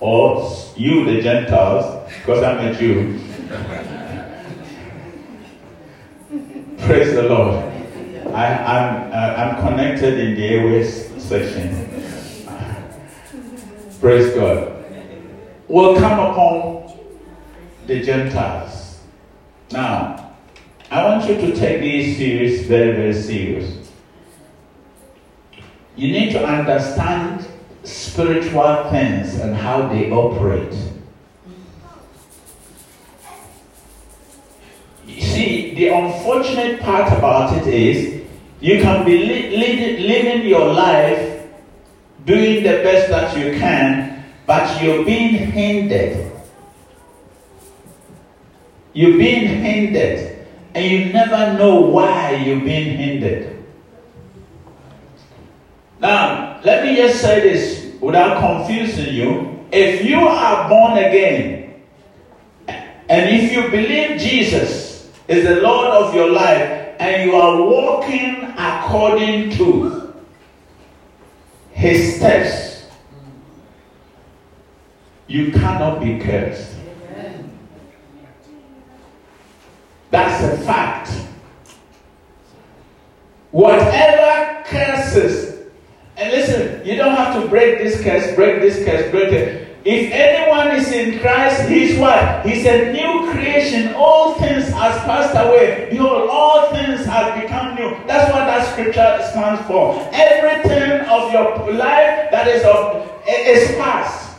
or 0.00 0.50
you, 0.76 1.04
the 1.04 1.22
Gentiles, 1.22 2.10
because 2.18 2.42
I'm 2.42 2.58
a 2.66 2.74
Jew. 2.74 3.20
Praise 6.86 7.14
the 7.14 7.22
Lord. 7.22 7.64
I, 8.34 8.46
am 8.46 8.66
I'm, 8.66 9.12
uh, 9.12 9.16
I'm 9.16 9.66
connected 9.66 10.20
in 10.20 10.34
the 10.34 10.44
airways 10.44 11.10
section. 11.16 11.88
Praise 14.00 14.34
God. 14.34 14.84
Will 15.66 15.96
come 15.96 16.18
upon 16.18 16.92
the 17.86 18.02
Gentiles. 18.02 19.00
Now, 19.70 20.34
I 20.90 21.04
want 21.04 21.26
you 21.26 21.36
to 21.36 21.56
take 21.56 21.80
this 21.80 22.18
series 22.18 22.66
very, 22.66 22.92
very 22.92 23.14
serious. 23.14 23.90
You 25.96 26.12
need 26.12 26.32
to 26.32 26.44
understand 26.44 27.46
spiritual 27.84 28.90
things 28.90 29.36
and 29.40 29.56
how 29.56 29.88
they 29.88 30.10
operate. 30.10 30.74
You 35.06 35.20
see, 35.22 35.73
the 35.84 35.94
unfortunate 35.94 36.80
part 36.80 37.12
about 37.12 37.54
it 37.58 37.66
is 37.66 38.22
you 38.60 38.80
can 38.80 39.04
be 39.04 39.18
li- 39.18 39.56
li- 39.56 39.98
living 40.08 40.48
your 40.48 40.72
life 40.72 41.44
doing 42.24 42.62
the 42.62 42.80
best 42.82 43.10
that 43.10 43.36
you 43.36 43.58
can, 43.58 44.24
but 44.46 44.82
you're 44.82 45.04
being 45.04 45.34
hindered. 45.34 46.32
You're 48.94 49.18
being 49.18 49.46
hindered, 49.46 50.46
and 50.74 50.84
you 50.86 51.12
never 51.12 51.58
know 51.58 51.80
why 51.80 52.36
you're 52.36 52.60
being 52.64 52.96
hindered. 52.96 53.62
Now, 56.00 56.60
let 56.64 56.84
me 56.84 56.96
just 56.96 57.20
say 57.20 57.40
this 57.40 58.00
without 58.00 58.40
confusing 58.40 59.12
you. 59.12 59.66
If 59.70 60.04
you 60.04 60.20
are 60.20 60.68
born 60.68 60.96
again, 60.96 61.82
and 62.68 63.28
if 63.36 63.52
you 63.52 63.68
believe 63.68 64.18
Jesus 64.18 64.93
is 65.28 65.46
the 65.46 65.60
Lord 65.60 65.88
of 65.88 66.14
your 66.14 66.30
life, 66.30 66.94
and 66.98 67.28
you 67.28 67.36
are 67.36 67.62
walking 67.62 68.52
according 68.56 69.50
to 69.56 70.14
his 71.72 72.16
steps, 72.16 72.86
you 75.26 75.50
cannot 75.52 76.00
be 76.00 76.18
cursed. 76.18 76.70
That's 80.10 80.44
a 80.44 80.64
fact. 80.64 81.10
Whatever 83.50 84.62
curses, 84.66 85.66
and 86.16 86.30
listen, 86.30 86.86
you 86.86 86.96
don't 86.96 87.16
have 87.16 87.42
to 87.42 87.48
break 87.48 87.78
this 87.78 88.02
curse, 88.02 88.34
break 88.34 88.60
this 88.60 88.84
curse, 88.84 89.10
break 89.10 89.32
it. 89.32 89.63
If 89.84 90.12
anyone 90.12 90.70
is 90.76 90.90
in 90.92 91.20
Christ, 91.20 91.68
he's 91.68 91.98
what? 91.98 92.46
He's 92.46 92.64
a 92.64 92.90
new 92.90 93.30
creation. 93.30 93.92
All 93.94 94.32
things 94.36 94.68
has 94.68 94.98
passed 95.04 95.34
away. 95.36 95.88
Behold, 95.90 96.30
all 96.30 96.70
things 96.74 97.04
have 97.04 97.38
become 97.38 97.74
new. 97.74 97.90
That's 98.06 98.32
what 98.32 98.46
that 98.46 98.66
scripture 98.72 99.18
stands 99.30 99.60
for. 99.66 100.00
Everything 100.10 101.06
of 101.06 101.30
your 101.30 101.70
life 101.74 102.30
that 102.30 102.48
is 102.48 102.64
of 102.64 103.12
is 103.28 103.76
past. 103.76 104.33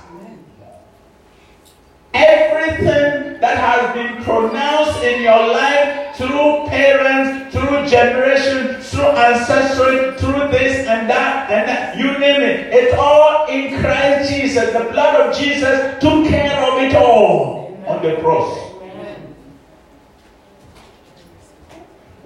Everything 2.16 3.40
that 3.42 3.58
has 3.60 3.94
been 3.94 4.24
pronounced 4.24 5.04
in 5.04 5.22
your 5.22 5.48
life 5.52 6.16
through 6.16 6.68
parents, 6.70 7.54
through 7.54 7.86
generation, 7.88 8.82
through 8.82 9.12
ancestry, 9.12 10.18
through 10.18 10.48
this 10.48 10.88
and 10.88 11.10
that 11.10 11.52
and 11.52 11.68
that, 11.68 11.98
you 11.98 12.18
name 12.18 12.42
it. 12.42 12.74
It's 12.74 12.96
all 12.98 13.48
in 13.48 13.82
Christ 13.82 14.32
Jesus. 14.32 14.72
The 14.72 14.86
blood 14.92 15.20
of 15.20 15.38
Jesus 15.38 16.00
took 16.00 16.28
care 16.28 16.64
of 16.64 16.82
it 16.82 16.96
all 16.96 17.78
on 17.86 18.02
the 18.02 18.16
cross. 18.22 18.66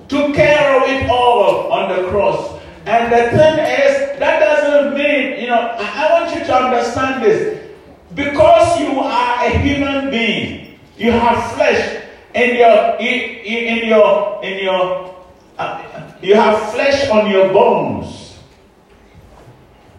Took 0.08 0.36
care 0.36 0.82
of 0.82 0.89
it 0.89 1.10
all 1.10 1.71
on 1.71 1.89
the 1.89 2.10
cross. 2.10 2.60
And 2.86 3.12
the 3.12 3.30
thing 3.38 3.60
is, 3.60 4.19
that 4.19 4.39
doesn't 4.39 4.97
mean, 4.97 5.39
you 5.39 5.47
know, 5.47 5.75
I 5.78 6.12
want 6.12 6.36
you 6.36 6.43
to 6.45 6.56
understand 6.56 7.23
this. 7.23 7.69
Because 8.13 8.80
you 8.80 9.00
are 9.00 9.45
a 9.45 9.50
human 9.60 10.10
being, 10.10 10.80
you 10.98 11.12
have 11.12 11.54
flesh 11.54 12.04
in 12.34 12.56
your 12.58 12.95
in, 13.00 13.19
in 13.45 13.88
your 13.88 14.43
in 14.43 14.63
your 14.63 15.15
uh, 15.58 16.12
you 16.22 16.36
have 16.36 16.72
flesh 16.72 17.08
on 17.10 17.30
your 17.30 17.54
bones. 17.54 18.39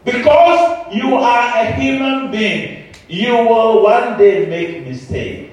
Because 0.05 0.93
you 0.93 1.15
are 1.17 1.57
a 1.63 1.73
human 1.73 2.31
being, 2.31 2.93
you 3.09 3.33
will 3.37 3.83
one 3.83 4.19
day 4.19 4.47
make 4.47 4.87
mistake. 4.87 5.53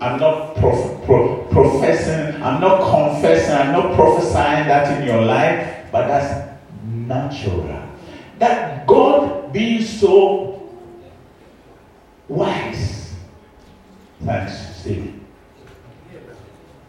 I'm 0.00 0.18
not 0.20 0.56
prof- 0.56 1.04
pro- 1.04 1.44
professing, 1.50 2.42
I'm 2.42 2.60
not 2.60 2.90
confessing, 2.90 3.54
I'm 3.54 3.72
not 3.72 3.94
prophesying 3.94 4.68
that 4.68 5.00
in 5.00 5.06
your 5.06 5.22
life, 5.22 5.86
but 5.90 6.06
that's 6.08 6.56
natural 6.84 7.62
that 8.38 8.86
God 8.86 9.52
being 9.52 9.82
so 9.82 10.70
wise, 12.28 13.14
thanks, 14.24 14.76
Steve. 14.76 15.20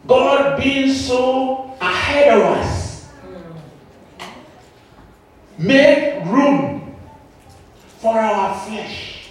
God 0.08 0.62
being 0.62 0.94
so 0.94 1.76
ahead 1.82 2.38
of 2.38 2.44
us, 2.44 3.08
make 5.58 6.24
room 6.26 6.96
for 8.00 8.20
our 8.20 8.60
flesh. 8.66 9.30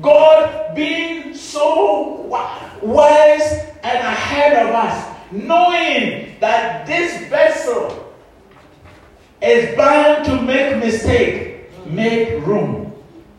God 0.00 0.74
being 0.74 1.34
so 1.34 2.16
wise 2.82 3.52
and 3.82 3.98
ahead 3.98 4.66
of 4.66 4.74
us, 4.74 5.16
knowing 5.30 6.38
that 6.40 6.86
this 6.86 7.28
vessel 7.28 8.09
is 9.42 9.76
bound 9.76 10.24
to 10.26 10.42
make 10.42 10.76
mistake. 10.78 11.70
Make 11.86 12.46
room 12.46 12.92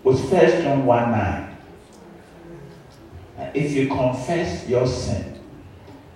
with 0.03 0.29
First 0.29 0.63
John 0.63 0.85
1 0.85 1.11
9. 1.11 1.57
If 3.53 3.71
you 3.71 3.87
confess 3.87 4.67
your 4.67 4.87
sin, 4.87 5.39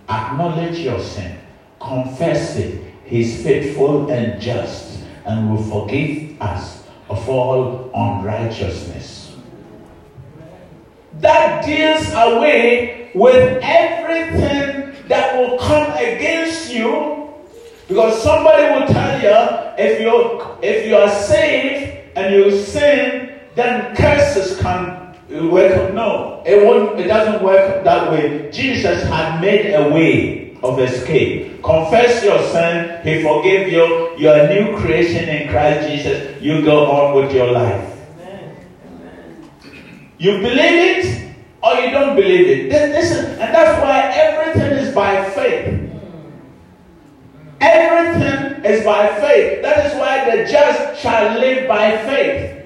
acknowledge 0.10 0.80
your 0.80 1.00
sin, 1.00 1.38
confess 1.80 2.58
it, 2.58 2.82
He's 3.06 3.44
faithful 3.44 4.12
and 4.12 4.42
just 4.42 5.04
and 5.26 5.52
will 5.52 5.64
forgive 5.64 6.42
us 6.42 6.84
of 7.10 7.28
all 7.30 7.92
unrighteousness. 7.94 9.36
That 11.20 11.66
deals 11.66 12.08
away 12.14 13.12
with 13.14 13.60
everything 13.62 15.08
that 15.08 15.36
will 15.38 15.58
come 15.60 15.92
against 15.94 16.74
you 16.74 17.16
Because 17.88 18.22
somebody 18.24 18.64
will 18.64 18.88
tell 18.88 19.22
you 19.22 19.65
if 19.78 20.00
you 20.00 20.42
if 20.62 20.88
you 20.88 20.96
are 20.96 21.10
saved 21.10 22.18
and 22.18 22.34
you 22.34 22.52
sin, 22.64 23.40
then 23.56 23.96
curses 23.96 24.60
can 24.60 25.16
work. 25.50 25.94
No, 25.94 26.44
it 26.46 26.64
won't. 26.64 27.00
It 27.00 27.08
doesn't 27.08 27.44
work 27.44 27.84
that 27.84 28.12
way. 28.12 28.50
Jesus 28.52 29.04
had 29.04 29.42
made 29.42 29.74
a 29.74 29.90
way 29.90 30.58
of 30.64 30.80
escape. 30.80 31.62
Confess 31.64 32.24
your 32.24 32.42
sin. 32.50 33.02
He 33.04 33.24
forgave 33.24 33.72
you. 33.72 34.18
You're 34.18 34.36
a 34.36 34.54
new 34.54 34.78
creation 34.78 35.28
in 35.30 35.50
Christ 35.50 35.90
Jesus. 35.90 36.42
You 36.42 36.64
go 36.64 36.90
on 36.92 37.16
with 37.16 37.34
your 37.34 37.52
life. 37.52 37.92
You 40.18 40.40
believe 40.40 41.06
it 41.06 41.36
or 41.62 41.74
you 41.76 41.92
don't 41.92 42.16
believe 42.16 42.48
it. 42.48 42.70
Then 42.70 42.92
listen, 42.92 43.26
and 43.32 43.54
that's 43.54 43.82
why 43.82 44.12
everything 44.14 44.72
is 44.78 44.94
by 44.94 45.30
faith. 45.32 45.85
Everything 47.62 48.64
is 48.66 48.84
by 48.84 49.08
faith. 49.20 49.62
That 49.62 49.86
is 49.86 49.98
why 49.98 50.30
the 50.30 50.52
just 50.52 51.02
shall 51.02 51.40
live 51.40 51.68
by 51.68 51.98
faith. 52.06 52.66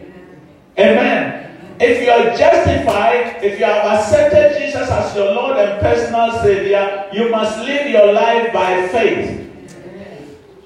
Amen. 0.78 1.40
If 1.80 2.04
you 2.04 2.12
are 2.12 2.36
justified, 2.36 3.44
if 3.44 3.60
you 3.60 3.66
have 3.66 4.00
accepted 4.00 4.60
Jesus 4.60 4.90
as 4.90 5.16
your 5.16 5.34
Lord 5.34 5.58
and 5.58 5.80
personal 5.82 6.32
Savior, 6.42 7.10
you 7.14 7.30
must 7.30 7.60
live 7.60 7.90
your 7.90 8.12
life 8.12 8.52
by 8.52 8.88
faith. 8.90 9.46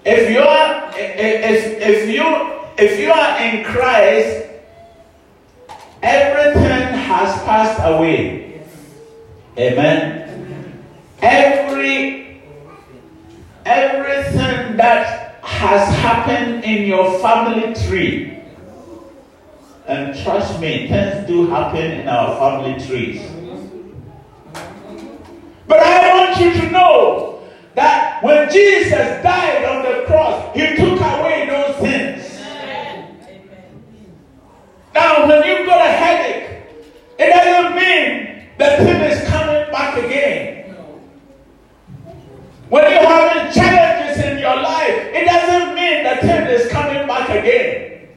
If 0.05 0.31
you 0.31 0.41
are 0.41 0.91
if, 0.95 1.81
if 1.81 2.09
you 2.09 2.53
if 2.77 2.99
you 2.99 3.11
are 3.11 3.39
in 3.41 3.63
Christ, 3.63 4.47
everything 6.01 6.97
has 6.97 7.43
passed 7.43 7.79
away. 7.83 8.61
Amen. 9.57 10.83
Every 11.21 12.22
everything 13.65 14.77
that 14.77 15.35
has 15.43 15.95
happened 15.95 16.63
in 16.63 16.87
your 16.87 17.19
family 17.19 17.73
tree 17.87 18.33
and 19.85 20.17
trust 20.23 20.61
me, 20.61 20.87
things 20.87 21.27
do 21.27 21.47
happen 21.47 21.91
in 21.91 22.07
our 22.07 22.37
family 22.37 22.85
trees. 22.85 23.21
But 25.67 25.79
I 25.79 26.13
want 26.15 26.39
you 26.39 26.53
to 26.61 26.71
know 26.71 27.49
that 27.75 28.23
when 28.23 28.49
Jesus 28.49 29.21
died 29.23 29.65
on 29.65 29.83
the 29.83 30.05
cross, 30.05 30.55
he 30.55 30.75
took 30.75 30.99
away 31.01 31.47
those 31.49 31.75
sins. 31.77 32.39
Now, 34.93 35.27
when 35.27 35.43
you've 35.45 35.65
got 35.65 35.85
a 35.85 35.91
headache, 35.91 36.63
it 37.19 37.29
doesn't 37.29 37.75
mean 37.75 38.47
the 38.57 38.65
thing 38.85 39.01
is 39.01 39.27
coming 39.27 39.69
back 39.71 39.97
again. 39.97 40.62
When 42.69 42.91
you're 42.91 43.05
having 43.05 43.53
challenges 43.53 44.23
in 44.23 44.39
your 44.39 44.55
life, 44.55 44.95
it 45.13 45.25
doesn't 45.25 45.75
mean 45.75 46.03
the 46.03 46.15
thing 46.25 46.47
is 46.47 46.71
coming 46.71 47.07
back 47.07 47.29
again. 47.29 48.07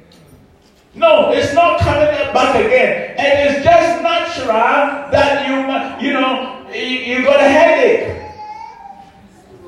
No, 0.94 1.30
it's 1.32 1.52
not 1.52 1.80
coming 1.80 2.08
back 2.32 2.56
again. 2.56 3.14
It 3.18 3.50
is 3.50 3.64
just 3.64 4.02
natural 4.02 5.10
that 5.12 5.46
you, 5.46 6.06
you 6.06 6.14
know, 6.14 6.66
you, 6.72 6.80
you 6.80 7.24
got 7.24 7.40
a 7.40 7.48
headache. 7.48 8.22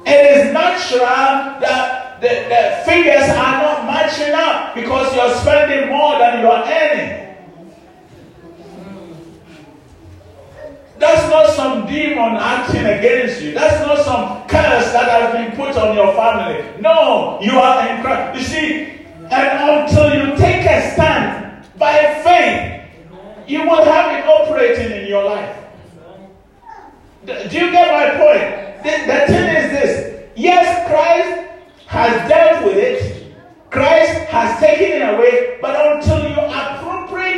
It 0.06 0.46
is 0.46 0.54
natural 0.54 1.60
that 1.60 2.20
the, 2.22 2.28
the 2.28 2.82
figures 2.90 3.28
are 3.28 3.60
not 3.60 3.84
matching 3.84 4.32
up 4.32 4.74
because 4.74 5.14
you're 5.14 5.34
spending 5.36 5.90
more 5.90 6.18
than 6.18 6.40
you're 6.40 6.64
earning. 6.64 7.27
That's 10.98 11.30
not 11.30 11.50
some 11.50 11.86
demon 11.86 12.36
acting 12.36 12.84
against 12.84 13.40
you. 13.40 13.52
That's 13.52 13.86
not 13.86 13.98
some 14.04 14.48
curse 14.48 14.92
that 14.92 15.08
has 15.08 15.32
been 15.32 15.56
put 15.56 15.76
on 15.76 15.94
your 15.94 16.12
family. 16.14 16.80
No, 16.80 17.38
you 17.40 17.52
are 17.52 17.88
in 17.88 18.02
Christ. 18.02 18.38
You 18.38 18.44
see, 18.44 18.84
and 19.30 19.86
until 19.86 20.12
you 20.12 20.36
take 20.36 20.66
a 20.66 20.90
stand 20.92 21.64
by 21.78 22.20
faith, 22.24 22.90
you 23.46 23.60
will 23.60 23.84
have 23.84 24.18
it 24.18 24.26
operating 24.26 24.90
in 24.90 25.06
your 25.06 25.24
life. 25.24 25.56
Do 27.24 27.32
you 27.32 27.70
get 27.70 27.92
my 27.92 28.16
point? 28.18 28.82
The, 28.82 28.90
the 29.06 29.32
thing 29.32 29.56
is 29.56 29.70
this 29.70 30.24
yes, 30.34 30.88
Christ 30.88 31.50
has 31.86 32.28
dealt 32.28 32.64
with 32.64 32.76
it, 32.76 33.34
Christ 33.70 34.28
has 34.30 34.58
taken 34.60 35.02
it 35.02 35.14
away, 35.14 35.58
but 35.60 35.74
until 35.94 36.28
you 36.28 36.34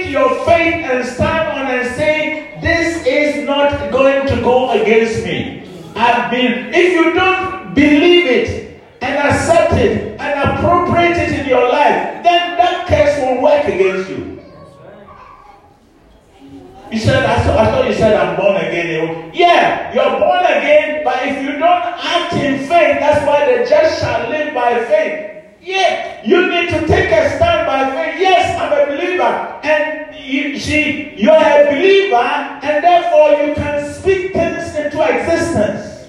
appropriate 0.01 0.11
your 0.11 0.45
faith 0.45 0.85
and 0.91 1.05
stand 1.07 1.49
on 1.49 1.67
and 1.75 1.97
say, 1.97 2.59
This 2.61 3.07
is 3.07 3.47
not 3.47 3.91
going 3.91 4.27
to 4.29 4.37
go 4.43 4.71
against 4.71 5.25
me. 5.25 5.69
I've 5.95 6.31
been, 6.31 6.73
if 6.75 6.93
you 6.93 7.13
don't 7.15 7.75
believe 7.75 8.27
it 8.27 8.81
and 9.03 9.29
accept 9.29 9.75
it 9.75 10.19
and 10.21 10.51
appropriate 10.51 11.17
it 11.17 11.41
in 11.41 11.49
your 11.49 11.69
life, 11.69 12.23
then 12.23 12.57
that 12.59 12.87
curse 12.89 13.19
will 13.21 13.43
work 13.43 13.65
against 13.67 14.11
you. 14.11 14.27
You 16.91 16.99
said, 16.99 17.25
I 17.25 17.43
thought, 17.45 17.59
I 17.59 17.71
thought 17.71 17.89
you 17.89 17.95
said 17.95 18.17
I'm 18.17 18.37
born 18.37 18.57
again. 18.57 19.31
Yeah, 19.33 19.95
you're 19.95 20.19
born 20.19 20.45
again, 20.45 21.05
but 21.05 21.19
if 21.23 21.43
you 21.43 21.53
don't 21.53 21.63
act 21.63 22.35
in 22.35 22.59
faith, 22.59 22.99
that's 22.99 23.25
why 23.27 23.47
the 23.47 23.69
just 23.69 24.01
shall 24.01 24.29
live 24.29 24.53
by 24.55 24.85
faith. 24.87 25.40
Yeah, 25.63 26.25
you 26.25 26.49
need 26.49 26.71
to 26.71 26.87
take 26.87 27.11
a 27.11 27.37
stand 27.37 27.67
by 27.67 27.91
faith. 27.91 28.21
Yes, 28.21 28.59
I'm 28.59 28.73
a 28.73 28.87
believer. 28.87 29.61
And 29.63 30.17
you 30.17 30.59
see, 30.59 31.15
you're 31.17 31.35
a 31.35 31.67
believer, 31.71 32.17
and 32.17 32.83
therefore 32.83 33.47
you 33.47 33.55
can 33.55 33.93
speak 33.93 34.33
things 34.33 34.75
into 34.75 35.03
existence. 35.03 36.09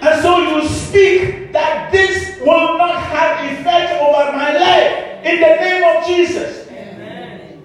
And 0.00 0.22
so 0.22 0.38
you 0.38 0.66
speak 0.68 1.52
that 1.52 1.92
this 1.92 2.40
will 2.40 2.78
not 2.78 3.02
have 3.02 3.52
effect 3.52 3.92
over 4.00 4.32
my 4.32 4.52
life 4.56 5.24
in 5.26 5.40
the 5.40 5.56
name 5.56 5.84
of 5.84 6.06
Jesus. 6.06 6.66
Amen. 6.68 7.60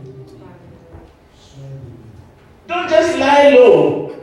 Don't 2.68 2.90
just 2.90 3.18
lie 3.18 3.50
low. 3.52 4.16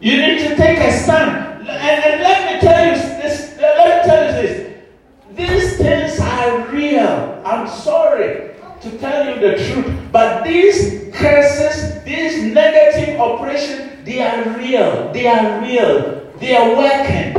You 0.00 0.16
need 0.16 0.38
to 0.48 0.56
take 0.56 0.78
a 0.78 0.90
stand. 0.98 1.41
The 9.42 9.56
truth, 9.56 10.12
but 10.12 10.44
these 10.44 11.12
curses, 11.12 12.02
these 12.04 12.42
negative 12.42 13.20
operations, 13.20 14.04
they 14.04 14.22
are 14.22 14.56
real. 14.56 15.12
They 15.12 15.26
are 15.26 15.60
real. 15.60 16.32
They 16.38 16.56
are 16.56 16.76
working. 16.76 17.34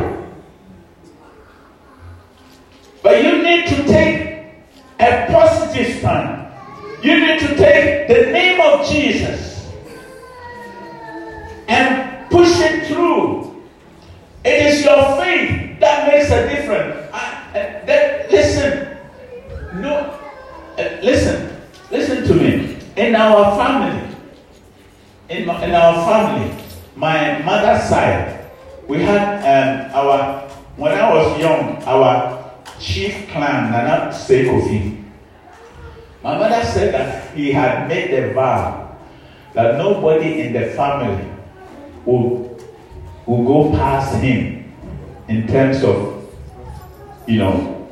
But 3.01 3.24
you 3.24 3.41
need 3.43 3.68
to 3.68 3.84
take 3.84 4.45
a 4.99 5.28
positive 5.30 5.97
stand. 5.97 6.51
You 7.04 7.20
need 7.20 7.39
to 7.39 7.56
take 7.56 8.08
the 8.08 8.32
name 8.32 8.62
of 8.62 8.88
Jesus 8.88 9.68
and 11.68 12.30
push 12.30 12.60
it 12.60 12.88
through. 12.88 13.62
It 14.45 14.68
is 14.68 14.86
your 14.86 15.18
faith 15.18 15.80
that 15.80 16.08
makes 16.08 16.32
a 16.32 16.47
difference. 16.47 17.10
I, 17.14 17.49
uh, 17.49 17.86
that, 17.86 18.32
listen, 18.32 18.97
no, 19.82 20.20
uh, 20.78 20.99
listen, 21.01 21.53
listen 21.94 22.26
to 22.26 22.34
me. 22.34 22.76
In 22.98 23.16
our 23.16 23.56
family, 23.56 24.16
in, 25.30 25.44
in 25.44 25.76
our 25.76 25.94
family, 26.06 26.64
my 26.96 27.39
mother's 27.44 27.84
side, 27.88 28.50
we 28.88 29.02
had 29.02 29.39
um, 29.46 29.96
our, 29.96 30.41
when 30.76 30.91
I 30.91 31.14
was 31.14 31.39
young, 31.39 31.82
our 31.84 32.52
chief 32.80 33.30
clan, 33.30 33.72
Nana 33.72 34.12
Sekofi, 34.12 35.04
my 36.24 36.38
mother 36.38 36.64
said 36.66 36.94
that 36.94 37.36
he 37.36 37.52
had 37.52 37.88
made 37.88 38.12
the 38.12 38.34
vow 38.34 38.98
that 39.54 39.78
nobody 39.78 40.41
in 40.41 40.54
the 40.54 40.68
family 40.72 41.30
will, 42.06 42.58
will 43.26 43.44
go 43.44 43.78
past 43.78 44.16
him 44.22 44.74
in 45.28 45.48
terms 45.48 45.84
of, 45.84 46.28
you 47.28 47.38
know, 47.39 47.88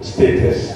status. 0.00 0.73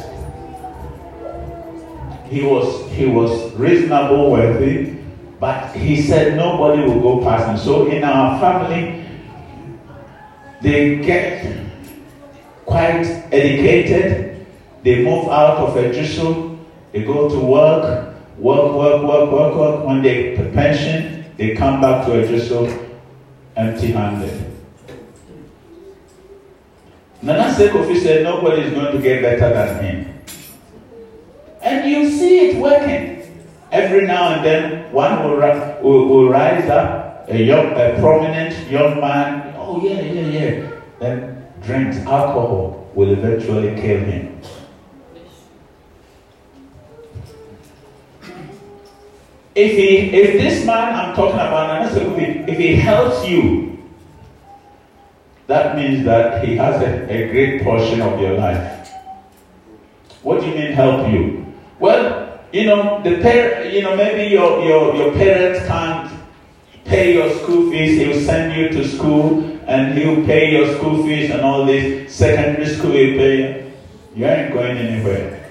He 2.30 2.42
was 2.42 2.90
he 2.92 3.06
was 3.06 3.52
reasonable, 3.54 4.30
worthy, 4.30 4.96
but 5.40 5.74
he 5.74 6.00
said 6.02 6.36
nobody 6.36 6.82
will 6.82 7.00
go 7.00 7.22
past 7.22 7.48
him. 7.48 7.56
So 7.56 7.86
in 7.88 8.04
our 8.04 8.38
family, 8.40 9.04
they 10.60 10.96
get 10.98 11.46
quite 12.66 13.04
educated. 13.32 14.46
They 14.82 15.02
move 15.04 15.28
out 15.28 15.58
of 15.58 15.76
a 15.76 15.92
Jesu 15.92 16.48
they 16.92 17.04
go 17.04 17.28
to 17.28 17.38
work, 17.38 18.14
work, 18.38 18.72
work, 18.74 19.02
work, 19.02 19.30
work, 19.32 19.54
work. 19.54 19.86
When 19.86 20.02
they 20.02 20.36
pension, 20.54 21.24
they 21.36 21.54
come 21.54 21.80
back 21.80 22.06
to 22.06 22.12
a 22.18 22.26
Ejisu 22.26 22.88
empty 23.56 23.88
handed. 23.88 24.44
Nana 27.20 27.52
Sekofi 27.54 28.00
said 28.00 28.22
nobody 28.22 28.62
is 28.62 28.72
going 28.72 28.96
to 28.96 29.02
get 29.02 29.22
better 29.22 29.52
than 29.52 29.84
him. 29.84 30.17
See 32.18 32.50
it 32.50 32.56
working. 32.56 33.46
Every 33.70 34.04
now 34.04 34.34
and 34.34 34.44
then, 34.44 34.92
one 34.92 35.22
will, 35.22 35.36
will, 35.82 36.08
will 36.08 36.28
rise 36.28 36.68
up, 36.68 37.28
a 37.28 37.40
young, 37.40 37.66
a 37.74 37.96
prominent 38.00 38.68
young 38.68 39.00
man, 39.00 39.54
oh 39.56 39.80
yeah, 39.84 40.00
yeah, 40.00 40.26
yeah, 40.26 40.70
then 40.98 41.46
drinks, 41.62 41.98
alcohol 41.98 42.90
will 42.94 43.12
eventually 43.12 43.80
kill 43.80 44.00
him. 44.00 44.40
If 49.54 49.72
he, 49.72 49.96
if 50.16 50.40
this 50.40 50.64
man 50.64 50.94
I'm 50.94 51.14
talking 51.14 51.34
about, 51.34 51.92
if 52.48 52.58
he 52.58 52.74
helps 52.74 53.28
you, 53.28 53.78
that 55.46 55.76
means 55.76 56.04
that 56.04 56.44
he 56.44 56.56
has 56.56 56.82
a, 56.82 57.12
a 57.12 57.30
great 57.30 57.62
portion 57.62 58.00
of 58.00 58.20
your 58.20 58.38
life. 58.38 58.88
What 60.22 60.40
do 60.40 60.46
you 60.46 60.54
mean 60.54 60.72
help 60.72 61.12
you? 61.12 61.47
Well, 61.78 62.40
you 62.52 62.64
know, 62.64 63.02
the 63.02 63.20
par- 63.22 63.64
you 63.64 63.82
know, 63.82 63.96
maybe 63.96 64.32
your, 64.32 64.64
your, 64.64 64.94
your 64.96 65.12
parents 65.12 65.66
can't 65.66 66.10
pay 66.84 67.14
your 67.14 67.30
school 67.38 67.70
fees, 67.70 67.98
he'll 67.98 68.20
send 68.20 68.56
you 68.56 68.68
to 68.70 68.88
school 68.88 69.44
and 69.66 69.96
he'll 69.96 70.24
pay 70.24 70.52
your 70.52 70.74
school 70.76 71.02
fees 71.04 71.30
and 71.30 71.42
all 71.42 71.66
this. 71.66 72.12
Secondary 72.14 72.66
school 72.66 72.92
he'll 72.92 73.18
pay. 73.18 73.72
You 74.14 74.24
You 74.24 74.26
ain't 74.26 74.52
going 74.54 74.78
anywhere. 74.78 75.44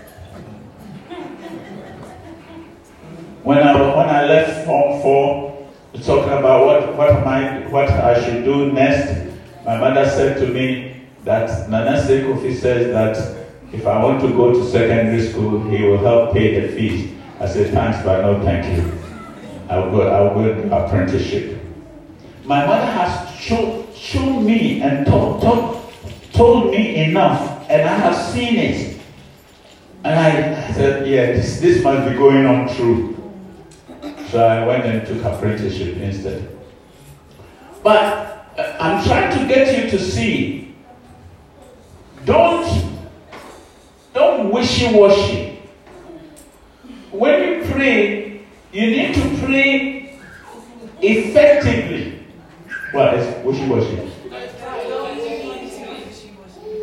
When 3.43 3.59
I 3.59 3.95
when 3.95 4.09
I 4.09 4.25
left 4.25 4.65
Form 4.65 5.01
Four, 5.01 5.67
talking 6.03 6.33
about 6.33 6.65
what 6.65 6.97
what 6.97 7.11
I 7.11 7.59
what 7.69 7.89
I 7.89 8.21
should 8.21 8.43
do 8.43 8.71
next, 8.73 9.31
my 9.63 9.77
mother 9.77 10.09
said 10.09 10.37
to 10.39 10.47
me 10.47 11.03
that 11.23 11.69
Nana 11.69 11.95
Kofi 12.01 12.53
says 12.53 12.91
that 12.91 13.46
if 13.77 13.85
I 13.85 14.03
want 14.03 14.21
to 14.21 14.29
go 14.29 14.51
to 14.53 14.65
secondary 14.65 15.21
school, 15.27 15.69
he 15.69 15.83
will 15.83 15.99
help 15.99 16.33
pay 16.33 16.59
the 16.59 16.75
fees. 16.75 17.13
I 17.39 17.47
said 17.47 17.71
thanks, 17.71 18.03
but 18.03 18.21
no 18.21 18.43
thank 18.43 18.65
you. 18.75 18.91
I'll 19.69 19.91
go, 19.91 20.01
I'll 20.01 20.33
go 20.33 20.53
to 20.53 20.85
apprenticeship. 20.85 21.61
My 22.43 22.65
mother 22.65 22.85
has 22.85 23.29
shown, 23.35 24.45
me 24.45 24.81
and 24.81 25.05
told, 25.05 25.41
told, 25.41 25.93
told 26.33 26.71
me 26.71 27.03
enough, 27.03 27.69
and 27.69 27.87
I 27.87 27.93
have 27.97 28.15
seen 28.15 28.55
it. 28.55 28.99
And 30.03 30.19
I, 30.19 30.71
said, 30.71 31.07
yeah, 31.07 31.33
this, 31.33 31.59
this 31.59 31.83
must 31.83 32.09
be 32.09 32.15
going 32.15 32.45
on 32.45 32.73
true. 32.73 33.15
So 34.29 34.43
I 34.43 34.65
went 34.65 34.85
and 34.85 35.05
took 35.05 35.23
apprenticeship 35.23 35.97
instead. 35.97 36.57
But 37.83 38.53
uh, 38.57 38.77
I'm 38.79 39.03
trying 39.05 39.37
to 39.37 39.53
get 39.53 39.83
you 39.83 39.89
to 39.91 39.99
see, 39.99 40.75
don't, 42.25 42.86
wishy-washy. 44.45 45.57
When 47.11 47.41
you 47.41 47.71
pray, 47.71 48.45
you 48.71 48.87
need 48.87 49.15
to 49.15 49.45
pray 49.45 50.19
effectively. 51.01 52.19
Well, 52.93 53.15
it's 53.17 53.45
wishy 53.45 53.67
washy. 53.67 54.11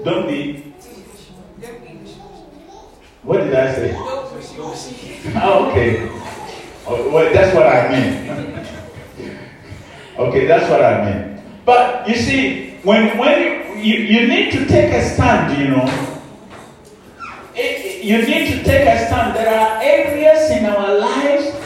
Don't 0.05 0.27
be. 0.27 0.75
What 3.23 3.39
did 3.39 3.55
I 3.55 3.75
say? 3.75 3.95
Oh, 3.97 5.69
okay. 5.71 6.09
Oh, 6.87 7.11
well, 7.11 7.33
that's 7.33 7.55
what 7.55 7.67
I 7.67 7.89
mean. 7.89 8.67
okay, 10.19 10.47
that's 10.47 10.69
what 10.69 10.85
I 10.85 11.05
mean. 11.11 11.43
But 11.65 12.07
you 12.09 12.17
see, 12.17 12.77
when 12.83 13.17
when 13.17 13.77
you, 13.79 13.83
you, 13.83 14.21
you 14.21 14.29
need 14.29 14.53
to 14.53 14.67
take 14.67 14.93
a 14.93 15.03
stand, 15.09 15.59
you 15.59 15.69
know 15.69 16.04
you 18.05 18.19
need 18.19 18.53
to 18.53 18.63
take 18.63 18.87
a 18.87 19.07
stand. 19.07 19.35
There 19.35 19.49
are 19.49 19.83
areas 19.83 20.51
in 20.51 20.67
our 20.67 20.99
lives 20.99 21.57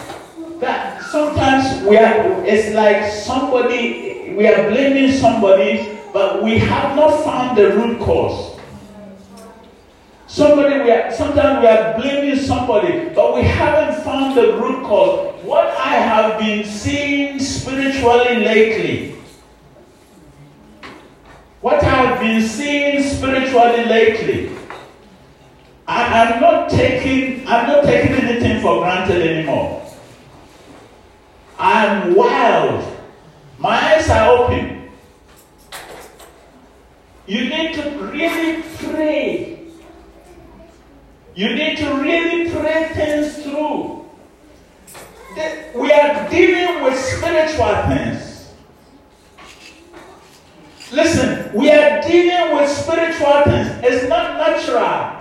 that 0.61 1.03
sometimes 1.03 1.83
we 1.85 1.97
are, 1.97 2.45
it's 2.45 2.75
like 2.75 3.11
somebody, 3.11 4.35
we 4.37 4.47
are 4.47 4.71
blaming 4.71 5.11
somebody, 5.13 5.99
but 6.13 6.41
we 6.43 6.59
have 6.59 6.95
not 6.95 7.25
found 7.25 7.59
the 7.59 7.71
root 7.73 7.99
cause. 7.99 8.57
Somebody, 10.29 10.81
we 10.85 10.91
are, 10.93 11.11
sometimes 11.11 11.61
we 11.61 11.67
are 11.67 11.99
blaming 11.99 12.39
somebody, 12.39 13.09
but 13.17 13.35
we 13.35 13.43
haven't 13.43 14.05
found 14.05 14.37
the 14.37 14.53
root 14.59 14.85
cause. 14.87 15.35
What 15.43 15.67
I 15.67 15.95
have 15.95 16.39
been 16.39 16.65
seeing 16.65 17.41
spiritually 17.41 18.37
lately, 18.37 19.17
what 21.63 21.83
I 21.83 21.89
have 21.89 22.21
been 22.21 22.43
seeing 22.43 23.03
spiritually 23.03 23.87
lately, 23.87 24.58
I, 25.89 26.35
am 26.35 26.41
not 26.43 26.69
taking, 26.69 27.49
I'm 27.49 27.67
not 27.67 27.85
taking 27.85 28.15
anything 28.15 28.61
for 28.61 28.81
granted 28.81 29.23
anymore. 29.27 29.91
I'm 31.59 32.15
wild. 32.15 32.85
My 33.59 33.95
eyes 33.95 34.09
are 34.11 34.37
open. 34.37 34.91
You 37.27 37.49
need 37.49 37.75
to 37.75 37.91
really 38.13 38.63
pray. 38.77 39.67
You 41.35 41.55
need 41.55 41.79
to 41.79 41.95
really 41.95 42.51
pray 42.51 42.91
things 42.93 43.43
through. 43.43 44.05
We 45.75 45.93
are 45.93 46.29
dealing 46.29 46.85
with 46.85 46.99
spiritual 46.99 47.75
things. 47.89 48.53
Listen, 50.93 51.51
we 51.55 51.71
are 51.71 52.03
dealing 52.03 52.57
with 52.57 52.71
spiritual 52.71 53.43
things. 53.45 53.69
It's 53.83 54.09
not 54.09 54.37
natural. 54.37 55.18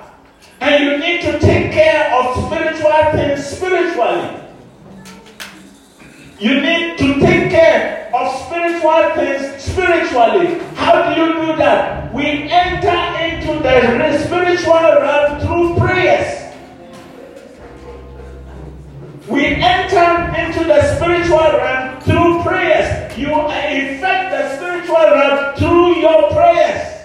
And 0.60 0.84
you 0.84 0.98
need 0.98 1.22
to 1.22 1.40
take 1.40 1.72
care 1.72 2.14
of 2.14 2.46
spiritual 2.46 3.12
things 3.12 3.46
spiritually. 3.46 4.42
You 6.40 6.62
need 6.62 6.98
to 7.00 7.20
take 7.20 7.50
care 7.50 8.12
of 8.14 8.46
spiritual 8.46 9.12
things 9.16 9.64
spiritually. 9.64 10.60
How 10.76 11.14
do 11.14 11.22
you 11.22 11.34
do 11.34 11.56
that? 11.58 12.14
We 12.14 12.26
enter 12.26 12.98
into 13.24 13.62
the 13.62 14.24
spiritual 14.26 14.74
realm 14.74 15.40
through 15.42 15.76
prayers. 15.78 16.38
We 19.28 19.46
enter 19.46 20.34
into 20.40 20.64
the 20.64 20.96
spiritual 20.96 21.38
realm 21.38 22.02
through 22.02 22.44
prayers. 22.44 23.18
You 23.18 23.34
affect 23.34 24.32
the 24.32 24.56
spiritual 24.56 24.96
realm 24.96 25.56
through 25.58 25.98
your 25.98 26.32
prayers. 26.32 26.98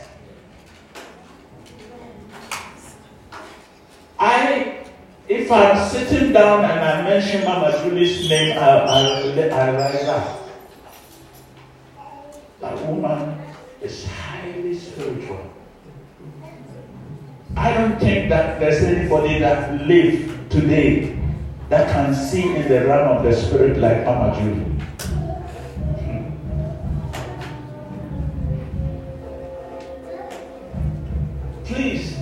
I 4.18 4.84
I'm 5.52 5.90
sitting 5.90 6.32
down 6.32 6.64
and 6.64 6.80
I 6.80 7.02
mention 7.02 7.44
Mama 7.44 7.78
Julie's 7.82 8.28
name, 8.28 8.56
I, 8.56 8.62
I, 8.62 9.48
I 9.48 9.72
rise 9.72 10.04
up. 10.04 10.48
That 12.60 12.86
woman 12.86 13.38
is 13.82 14.06
highly 14.06 14.74
spiritual. 14.78 15.52
I 17.56 17.74
don't 17.74 17.98
think 18.00 18.30
that 18.30 18.60
there's 18.60 18.82
anybody 18.82 19.40
that 19.40 19.86
live 19.86 20.48
today 20.48 21.18
that 21.68 21.92
can 21.92 22.14
see 22.14 22.54
in 22.56 22.68
the 22.68 22.86
realm 22.86 23.18
of 23.18 23.24
the 23.24 23.34
spirit 23.34 23.76
like 23.78 24.06
Mama 24.06 24.34
Julie. 24.38 24.72
Please 31.64 32.16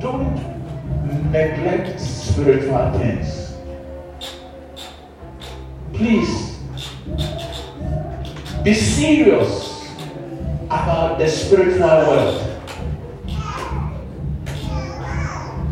don't 0.00 0.52
neglect 1.30 2.01
spiritual 2.32 2.90
things. 2.98 3.52
Please 5.92 6.58
be 8.64 8.72
serious 8.72 9.86
about 10.64 11.18
the 11.18 11.28
spiritual 11.28 11.88
world. 12.08 12.40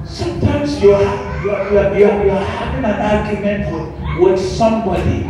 Sometimes 0.05 0.83
you 0.83 0.93
are, 0.93 1.43
you 1.43 1.51
are, 1.51 1.73
you 1.73 1.79
are, 1.79 1.99
you 1.99 2.05
are, 2.05 2.25
you 2.25 2.31
are 2.31 2.45
having 2.45 2.85
an 2.85 3.01
argument 3.01 3.73
with, 3.73 4.21
with 4.21 4.39
somebody 4.39 5.25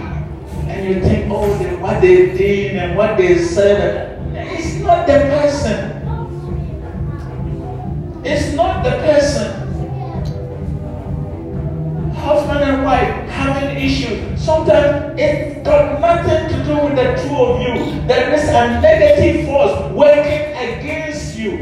and 0.66 0.88
you 0.88 1.00
think, 1.00 1.30
oh, 1.30 1.56
they, 1.58 1.76
what 1.76 2.00
they 2.00 2.36
did 2.36 2.76
and 2.76 2.96
what 2.96 3.16
they 3.16 3.38
said. 3.38 4.18
It's 4.34 4.82
not 4.82 5.06
the 5.06 5.20
person. 5.30 5.96
It's 8.24 8.52
not 8.54 8.82
the 8.82 8.90
person 8.90 9.59
husband 12.30 12.62
and 12.62 12.84
wife 12.84 13.28
having 13.28 13.76
issues. 13.76 14.40
Sometimes 14.40 15.18
it's 15.18 15.66
got 15.66 16.00
nothing 16.00 16.48
to 16.48 16.64
do 16.64 16.74
with 16.84 16.94
the 16.94 17.20
two 17.20 17.34
of 17.34 17.60
you. 17.60 18.06
There 18.06 18.32
is 18.32 18.48
a 18.48 18.80
negative 18.80 19.46
force 19.46 19.92
working 19.92 20.54
against 20.56 21.36
you. 21.36 21.52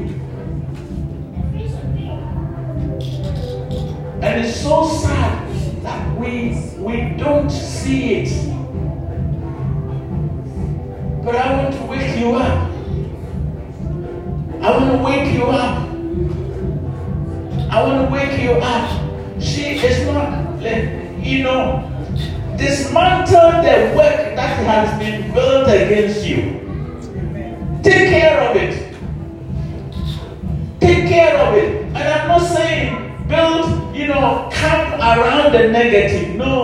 And 4.20 4.44
it's 4.44 4.60
so 4.60 4.86
sad 4.86 5.48
that 5.82 6.18
we 6.18 6.60
we 6.76 7.16
don't 7.16 7.48
see 7.48 8.17
the 36.08 36.14
negative. 36.14 36.36
No, 36.36 36.57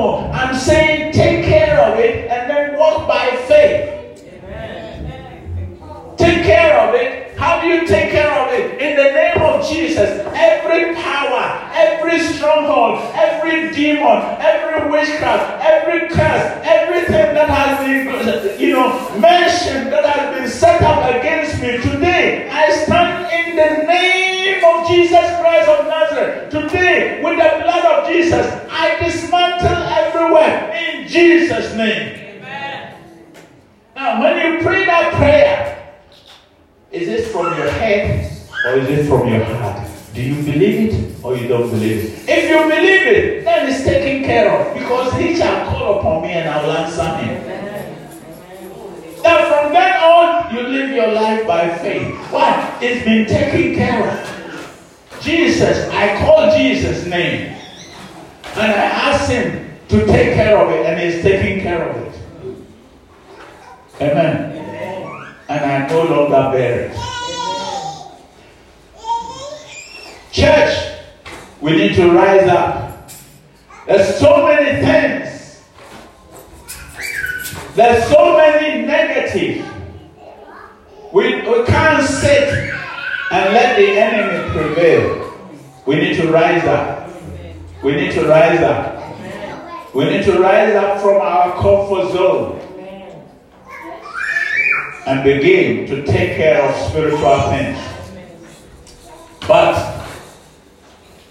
Jesus' 56.85 57.07
name 57.07 57.57
and 58.57 58.73
I 58.73 58.85
ask 58.85 59.31
him 59.31 59.71
to 59.89 60.05
take 60.05 60.35
care 60.35 60.59
of 60.59 60.71
it 60.71 60.85
and 60.85 61.01
he's 61.01 61.23
taking 61.23 61.63
care 61.63 61.89
of 61.89 61.97
it. 61.97 62.21
Amen 64.03 64.53
and 65.49 65.65
I 65.65 65.89
no 65.89 66.03
longer 66.05 66.51
bear 66.53 66.91
it. 66.91 66.97
Church, 70.31 70.99
we 71.63 71.73
need 71.73 71.95
to 71.95 72.11
rise 72.11 72.49
up. 72.49 73.11
There's 73.87 74.19
so 74.19 74.47
many 74.47 74.85
things. 74.85 75.63
There's 77.75 78.11
so 78.11 78.37
many 78.37 78.85
negative. 78.85 79.67
We, 81.15 81.37
we 81.37 81.65
can't 81.65 82.07
sit 82.07 82.75
and 83.31 83.55
let 83.55 83.79
the 83.79 83.89
enemy 83.89 84.51
prevail. 84.51 85.24
We 85.87 85.97
need 85.97 86.17
to 86.17 86.29
rise 86.33 86.65
up. 86.65 87.11
We 87.83 87.95
need 87.95 88.13
to 88.13 88.27
rise 88.27 88.61
up. 88.61 89.95
We 89.95 90.05
need 90.07 90.25
to 90.25 90.39
rise 90.41 90.75
up 90.75 91.01
from 91.01 91.21
our 91.21 91.53
comfort 91.61 92.13
zone 92.13 92.61
and 95.07 95.23
begin 95.23 95.87
to 95.87 96.05
take 96.05 96.37
care 96.37 96.63
of 96.63 96.75
spiritual 96.89 97.41
things. 97.51 97.79
But 99.47 100.09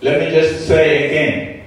let 0.01 0.19
me 0.19 0.29
just 0.29 0.67
say 0.67 1.07
again 1.07 1.65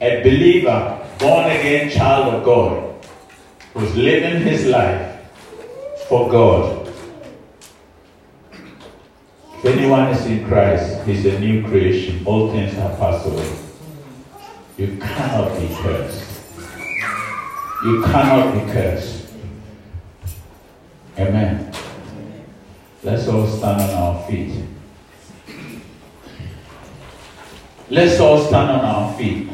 a 0.00 0.22
believer, 0.22 1.06
born 1.18 1.46
again 1.46 1.90
child 1.90 2.34
of 2.34 2.44
God, 2.44 3.06
who's 3.74 3.94
living 3.96 4.42
his 4.42 4.66
life 4.66 5.20
for 6.08 6.28
God. 6.28 6.77
If 9.58 9.64
anyone 9.64 10.06
is 10.10 10.24
in 10.26 10.46
Christ, 10.46 11.02
he's 11.04 11.26
a 11.26 11.40
new 11.40 11.64
creation. 11.64 12.22
All 12.24 12.52
things 12.52 12.74
have 12.74 12.96
passed 12.96 13.26
away. 13.26 13.58
You 14.76 14.96
cannot 14.98 15.58
be 15.58 15.66
cursed. 15.74 16.24
You 17.84 18.02
cannot 18.04 18.54
be 18.54 18.72
cursed. 18.72 19.26
Amen. 21.18 21.72
Let's 23.02 23.26
all 23.26 23.48
stand 23.48 23.82
on 23.82 23.90
our 23.90 24.28
feet. 24.28 24.64
Let's 27.90 28.20
all 28.20 28.38
stand 28.44 28.70
on 28.70 28.84
our 28.84 29.12
feet. 29.18 29.48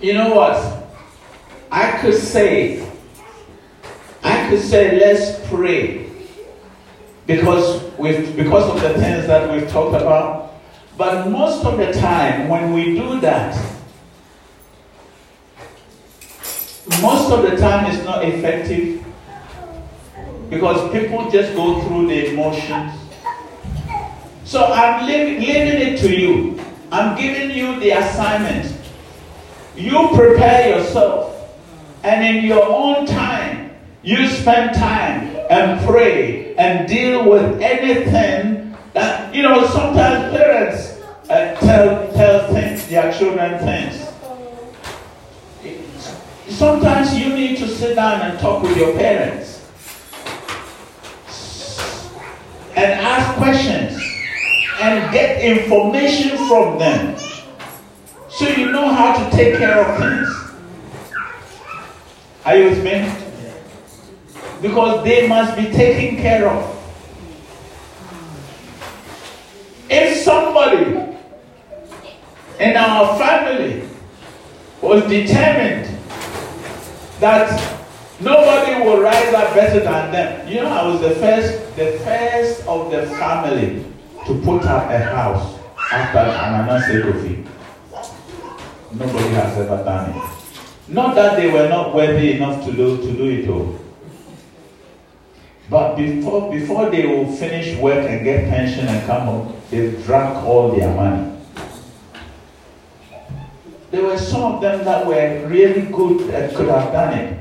You 0.00 0.14
know 0.14 0.34
what? 0.34 0.56
I 1.70 1.98
could 2.00 2.14
say, 2.14 2.90
I 4.22 4.48
could 4.48 4.62
say, 4.62 4.98
let's 4.98 5.46
pray. 5.50 6.09
Because 7.30 7.80
with 7.96 8.34
because 8.36 8.68
of 8.74 8.82
the 8.82 8.98
things 9.00 9.28
that 9.28 9.48
we've 9.52 9.70
talked 9.70 9.94
about. 9.94 10.54
But 10.98 11.28
most 11.30 11.64
of 11.64 11.78
the 11.78 11.92
time, 11.92 12.48
when 12.48 12.72
we 12.72 12.96
do 12.98 13.20
that, 13.20 13.54
most 17.00 17.30
of 17.30 17.48
the 17.48 17.56
time 17.56 17.86
it's 17.86 18.04
not 18.04 18.24
effective 18.24 19.04
because 20.50 20.90
people 20.90 21.30
just 21.30 21.54
go 21.54 21.80
through 21.82 22.08
the 22.08 22.32
emotions. 22.32 22.92
So 24.42 24.64
I'm 24.64 25.06
leaving, 25.06 25.38
leaving 25.38 25.80
it 25.86 26.00
to 26.00 26.12
you. 26.12 26.60
I'm 26.90 27.16
giving 27.16 27.56
you 27.56 27.78
the 27.78 27.90
assignment. 27.90 28.74
You 29.76 30.08
prepare 30.14 30.76
yourself, 30.76 31.32
and 32.02 32.26
in 32.26 32.44
your 32.44 32.66
own 32.66 33.06
time, 33.06 33.70
you 34.02 34.26
spend 34.26 34.74
time 34.74 35.36
and 35.48 35.86
pray 35.86 36.49
and 36.60 36.86
deal 36.86 37.28
with 37.28 37.60
anything 37.62 38.76
that 38.92 39.34
you 39.34 39.42
know. 39.42 39.66
Sometimes 39.66 40.36
parents 40.36 41.00
uh, 41.30 41.56
tell 41.56 42.12
tell 42.12 42.52
things 42.52 42.86
their 42.88 43.12
children 43.12 43.58
things 43.58 44.10
Sometimes 46.60 47.16
you 47.16 47.32
need 47.32 47.56
to 47.56 47.66
sit 47.66 47.94
down 47.94 48.20
and 48.20 48.38
talk 48.38 48.62
with 48.62 48.76
your 48.76 48.92
parents 48.98 49.64
and 52.76 53.00
ask 53.00 53.34
questions 53.38 53.98
and 54.82 55.10
get 55.10 55.42
information 55.42 56.36
from 56.48 56.78
them 56.78 57.16
so 58.28 58.46
you 58.48 58.70
know 58.72 58.92
how 58.92 59.16
to 59.16 59.30
take 59.34 59.56
care 59.56 59.80
of 59.80 59.98
things. 59.98 60.28
Are 62.44 62.56
you 62.56 62.70
with 62.70 62.84
me? 62.84 63.29
Because 64.60 65.04
they 65.04 65.26
must 65.26 65.56
be 65.56 65.64
taken 65.66 66.16
care 66.20 66.48
of. 66.48 66.76
If 69.88 70.18
somebody 70.18 71.16
in 72.60 72.76
our 72.76 73.18
family 73.18 73.88
was 74.82 75.02
determined 75.04 75.86
that 77.20 77.48
nobody 78.20 78.84
will 78.84 79.00
rise 79.00 79.32
up 79.34 79.54
better 79.54 79.80
than 79.80 80.12
them. 80.12 80.48
You 80.48 80.62
know, 80.62 80.68
I 80.68 80.86
was 80.86 81.00
the 81.00 81.10
first, 81.16 81.76
the 81.76 81.98
first 82.04 82.66
of 82.66 82.90
the 82.90 83.06
family 83.16 83.84
to 84.26 84.40
put 84.42 84.64
up 84.64 84.90
a 84.90 84.98
house 84.98 85.58
after 85.92 86.18
Ananase 86.18 87.02
Kofi. 87.02 87.46
Nobody 88.92 89.28
has 89.34 89.58
ever 89.58 89.82
done 89.84 90.10
it. 90.10 90.22
Not 90.88 91.14
that 91.14 91.36
they 91.36 91.50
were 91.50 91.68
not 91.68 91.94
worthy 91.94 92.32
enough 92.32 92.64
to 92.64 92.72
do 92.72 92.96
to 92.98 93.12
do 93.12 93.24
it 93.24 93.48
all. 93.48 93.78
But 95.70 95.94
before 95.94 96.50
before 96.50 96.90
they 96.90 97.06
will 97.06 97.30
finish 97.30 97.78
work 97.78 98.04
and 98.10 98.24
get 98.24 98.50
pension 98.50 98.88
and 98.88 99.06
come 99.06 99.22
home, 99.22 99.54
they've 99.70 100.04
drunk 100.04 100.44
all 100.44 100.72
their 100.74 100.92
money. 100.92 101.30
There 103.92 104.02
were 104.02 104.18
some 104.18 104.54
of 104.54 104.60
them 104.60 104.84
that 104.84 105.06
were 105.06 105.46
really 105.46 105.82
good 105.82 106.30
and 106.34 106.54
could 106.56 106.68
have 106.68 106.92
done 106.92 107.14
it. 107.18 107.36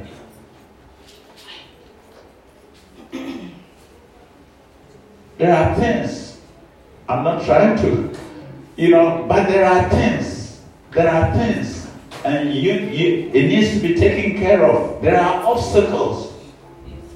There 5.39 5.55
are 5.55 5.73
things, 5.75 6.38
I'm 7.07 7.23
not 7.23 7.45
trying 7.45 7.77
to, 7.77 8.13
you 8.75 8.89
know, 8.89 9.25
but 9.27 9.47
there 9.47 9.65
are 9.65 9.89
things, 9.89 10.59
there 10.91 11.09
are 11.09 11.34
things, 11.34 11.88
and 12.25 12.53
you, 12.53 12.73
you, 12.73 13.32
it 13.34 13.47
needs 13.47 13.71
to 13.71 13.80
be 13.80 13.95
taken 13.95 14.38
care 14.38 14.65
of. 14.65 15.01
There 15.01 15.17
are 15.17 15.45
obstacles, 15.45 16.28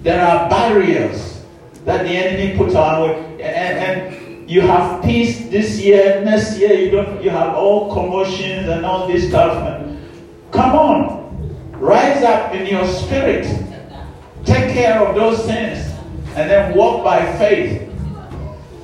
there 0.03 0.21
are 0.25 0.49
barriers 0.49 1.41
that 1.85 2.03
the 2.03 2.09
enemy 2.09 2.57
puts 2.57 2.75
way, 2.75 3.39
and, 3.41 3.79
and 3.79 4.49
you 4.49 4.59
have 4.59 5.01
peace 5.01 5.47
this 5.47 5.79
year, 5.79 6.21
next 6.23 6.57
year 6.59 6.73
you 6.73 6.91
don't 6.91 7.23
you 7.23 7.29
have 7.29 7.55
all 7.55 7.93
commotions 7.93 8.67
and 8.67 8.85
all 8.85 9.07
this 9.07 9.29
stuff. 9.29 9.81
Come 10.51 10.75
on, 10.75 11.71
rise 11.71 12.21
up 12.23 12.53
in 12.53 12.67
your 12.67 12.85
spirit, 12.85 13.45
take 14.43 14.73
care 14.73 15.01
of 15.05 15.15
those 15.15 15.45
things, 15.45 15.79
and 16.35 16.49
then 16.49 16.75
walk 16.75 17.03
by 17.03 17.25
faith. 17.37 17.89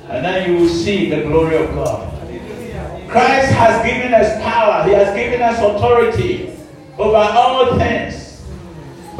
And 0.08 0.24
then 0.24 0.50
you 0.50 0.58
will 0.58 0.68
see 0.68 1.08
the 1.08 1.22
glory 1.22 1.56
of 1.56 1.70
God. 1.74 2.08
Christ 3.08 3.52
has 3.52 3.84
given 3.86 4.14
us 4.14 4.42
power, 4.42 4.84
He 4.88 4.94
has 4.94 5.14
given 5.14 5.42
us 5.42 5.58
authority 5.58 6.56
over 6.98 7.16
all 7.16 7.78
things. 7.78 8.19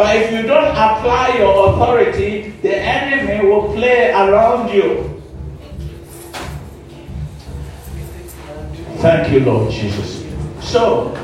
But 0.00 0.16
if 0.16 0.32
you 0.32 0.46
don't 0.46 0.64
apply 0.64 1.36
your 1.36 1.74
authority, 1.74 2.54
the 2.62 2.74
enemy 2.74 3.46
will 3.46 3.70
play 3.74 4.10
around 4.10 4.72
you. 4.72 5.22
Thank 9.02 9.30
you, 9.30 9.40
Lord 9.40 9.70
Jesus. 9.70 10.24
So, 10.62 11.14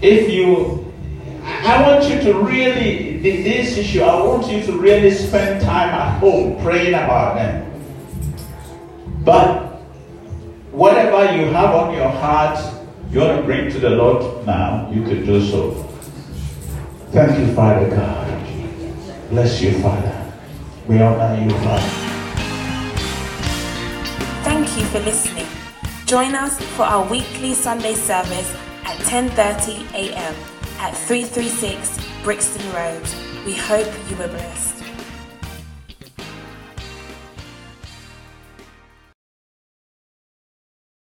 if 0.00 0.30
you, 0.30 0.92
I 1.42 1.82
want 1.82 2.08
you 2.08 2.20
to 2.20 2.38
really, 2.38 3.18
this 3.18 3.76
issue, 3.76 4.02
I 4.02 4.22
want 4.22 4.46
you 4.46 4.64
to 4.66 4.78
really 4.78 5.10
spend 5.10 5.62
time 5.62 5.88
at 5.88 6.20
home 6.20 6.62
praying 6.62 6.94
about 6.94 7.34
them. 7.34 7.82
But 9.24 9.80
whatever 10.70 11.34
you 11.34 11.46
have 11.46 11.74
on 11.74 11.92
your 11.92 12.08
heart, 12.08 12.60
you 13.10 13.18
want 13.18 13.38
to 13.38 13.42
bring 13.42 13.68
to 13.68 13.80
the 13.80 13.90
Lord 13.90 14.46
now, 14.46 14.88
you 14.92 15.02
can 15.02 15.26
do 15.26 15.44
so. 15.44 15.89
Thank 17.12 17.40
you, 17.40 17.52
Father 17.54 17.90
God. 17.90 19.30
Bless 19.30 19.60
you, 19.60 19.80
Father. 19.80 20.32
We 20.86 21.02
honor 21.02 21.42
you, 21.42 21.50
Father. 21.50 21.88
Thank 24.44 24.78
you 24.78 24.84
for 24.86 25.00
listening. 25.00 25.46
Join 26.06 26.36
us 26.36 26.60
for 26.76 26.84
our 26.84 27.04
weekly 27.10 27.54
Sunday 27.54 27.94
service 27.94 28.54
at 28.84 28.96
10:30 28.98 29.92
a.m. 29.92 30.34
at 30.78 30.96
336 30.96 31.98
Brixton 32.22 32.72
Road. 32.72 33.02
We 33.44 33.54
hope 33.54 33.90
you 34.08 34.16
were 34.16 34.28
blessed. 34.28 34.79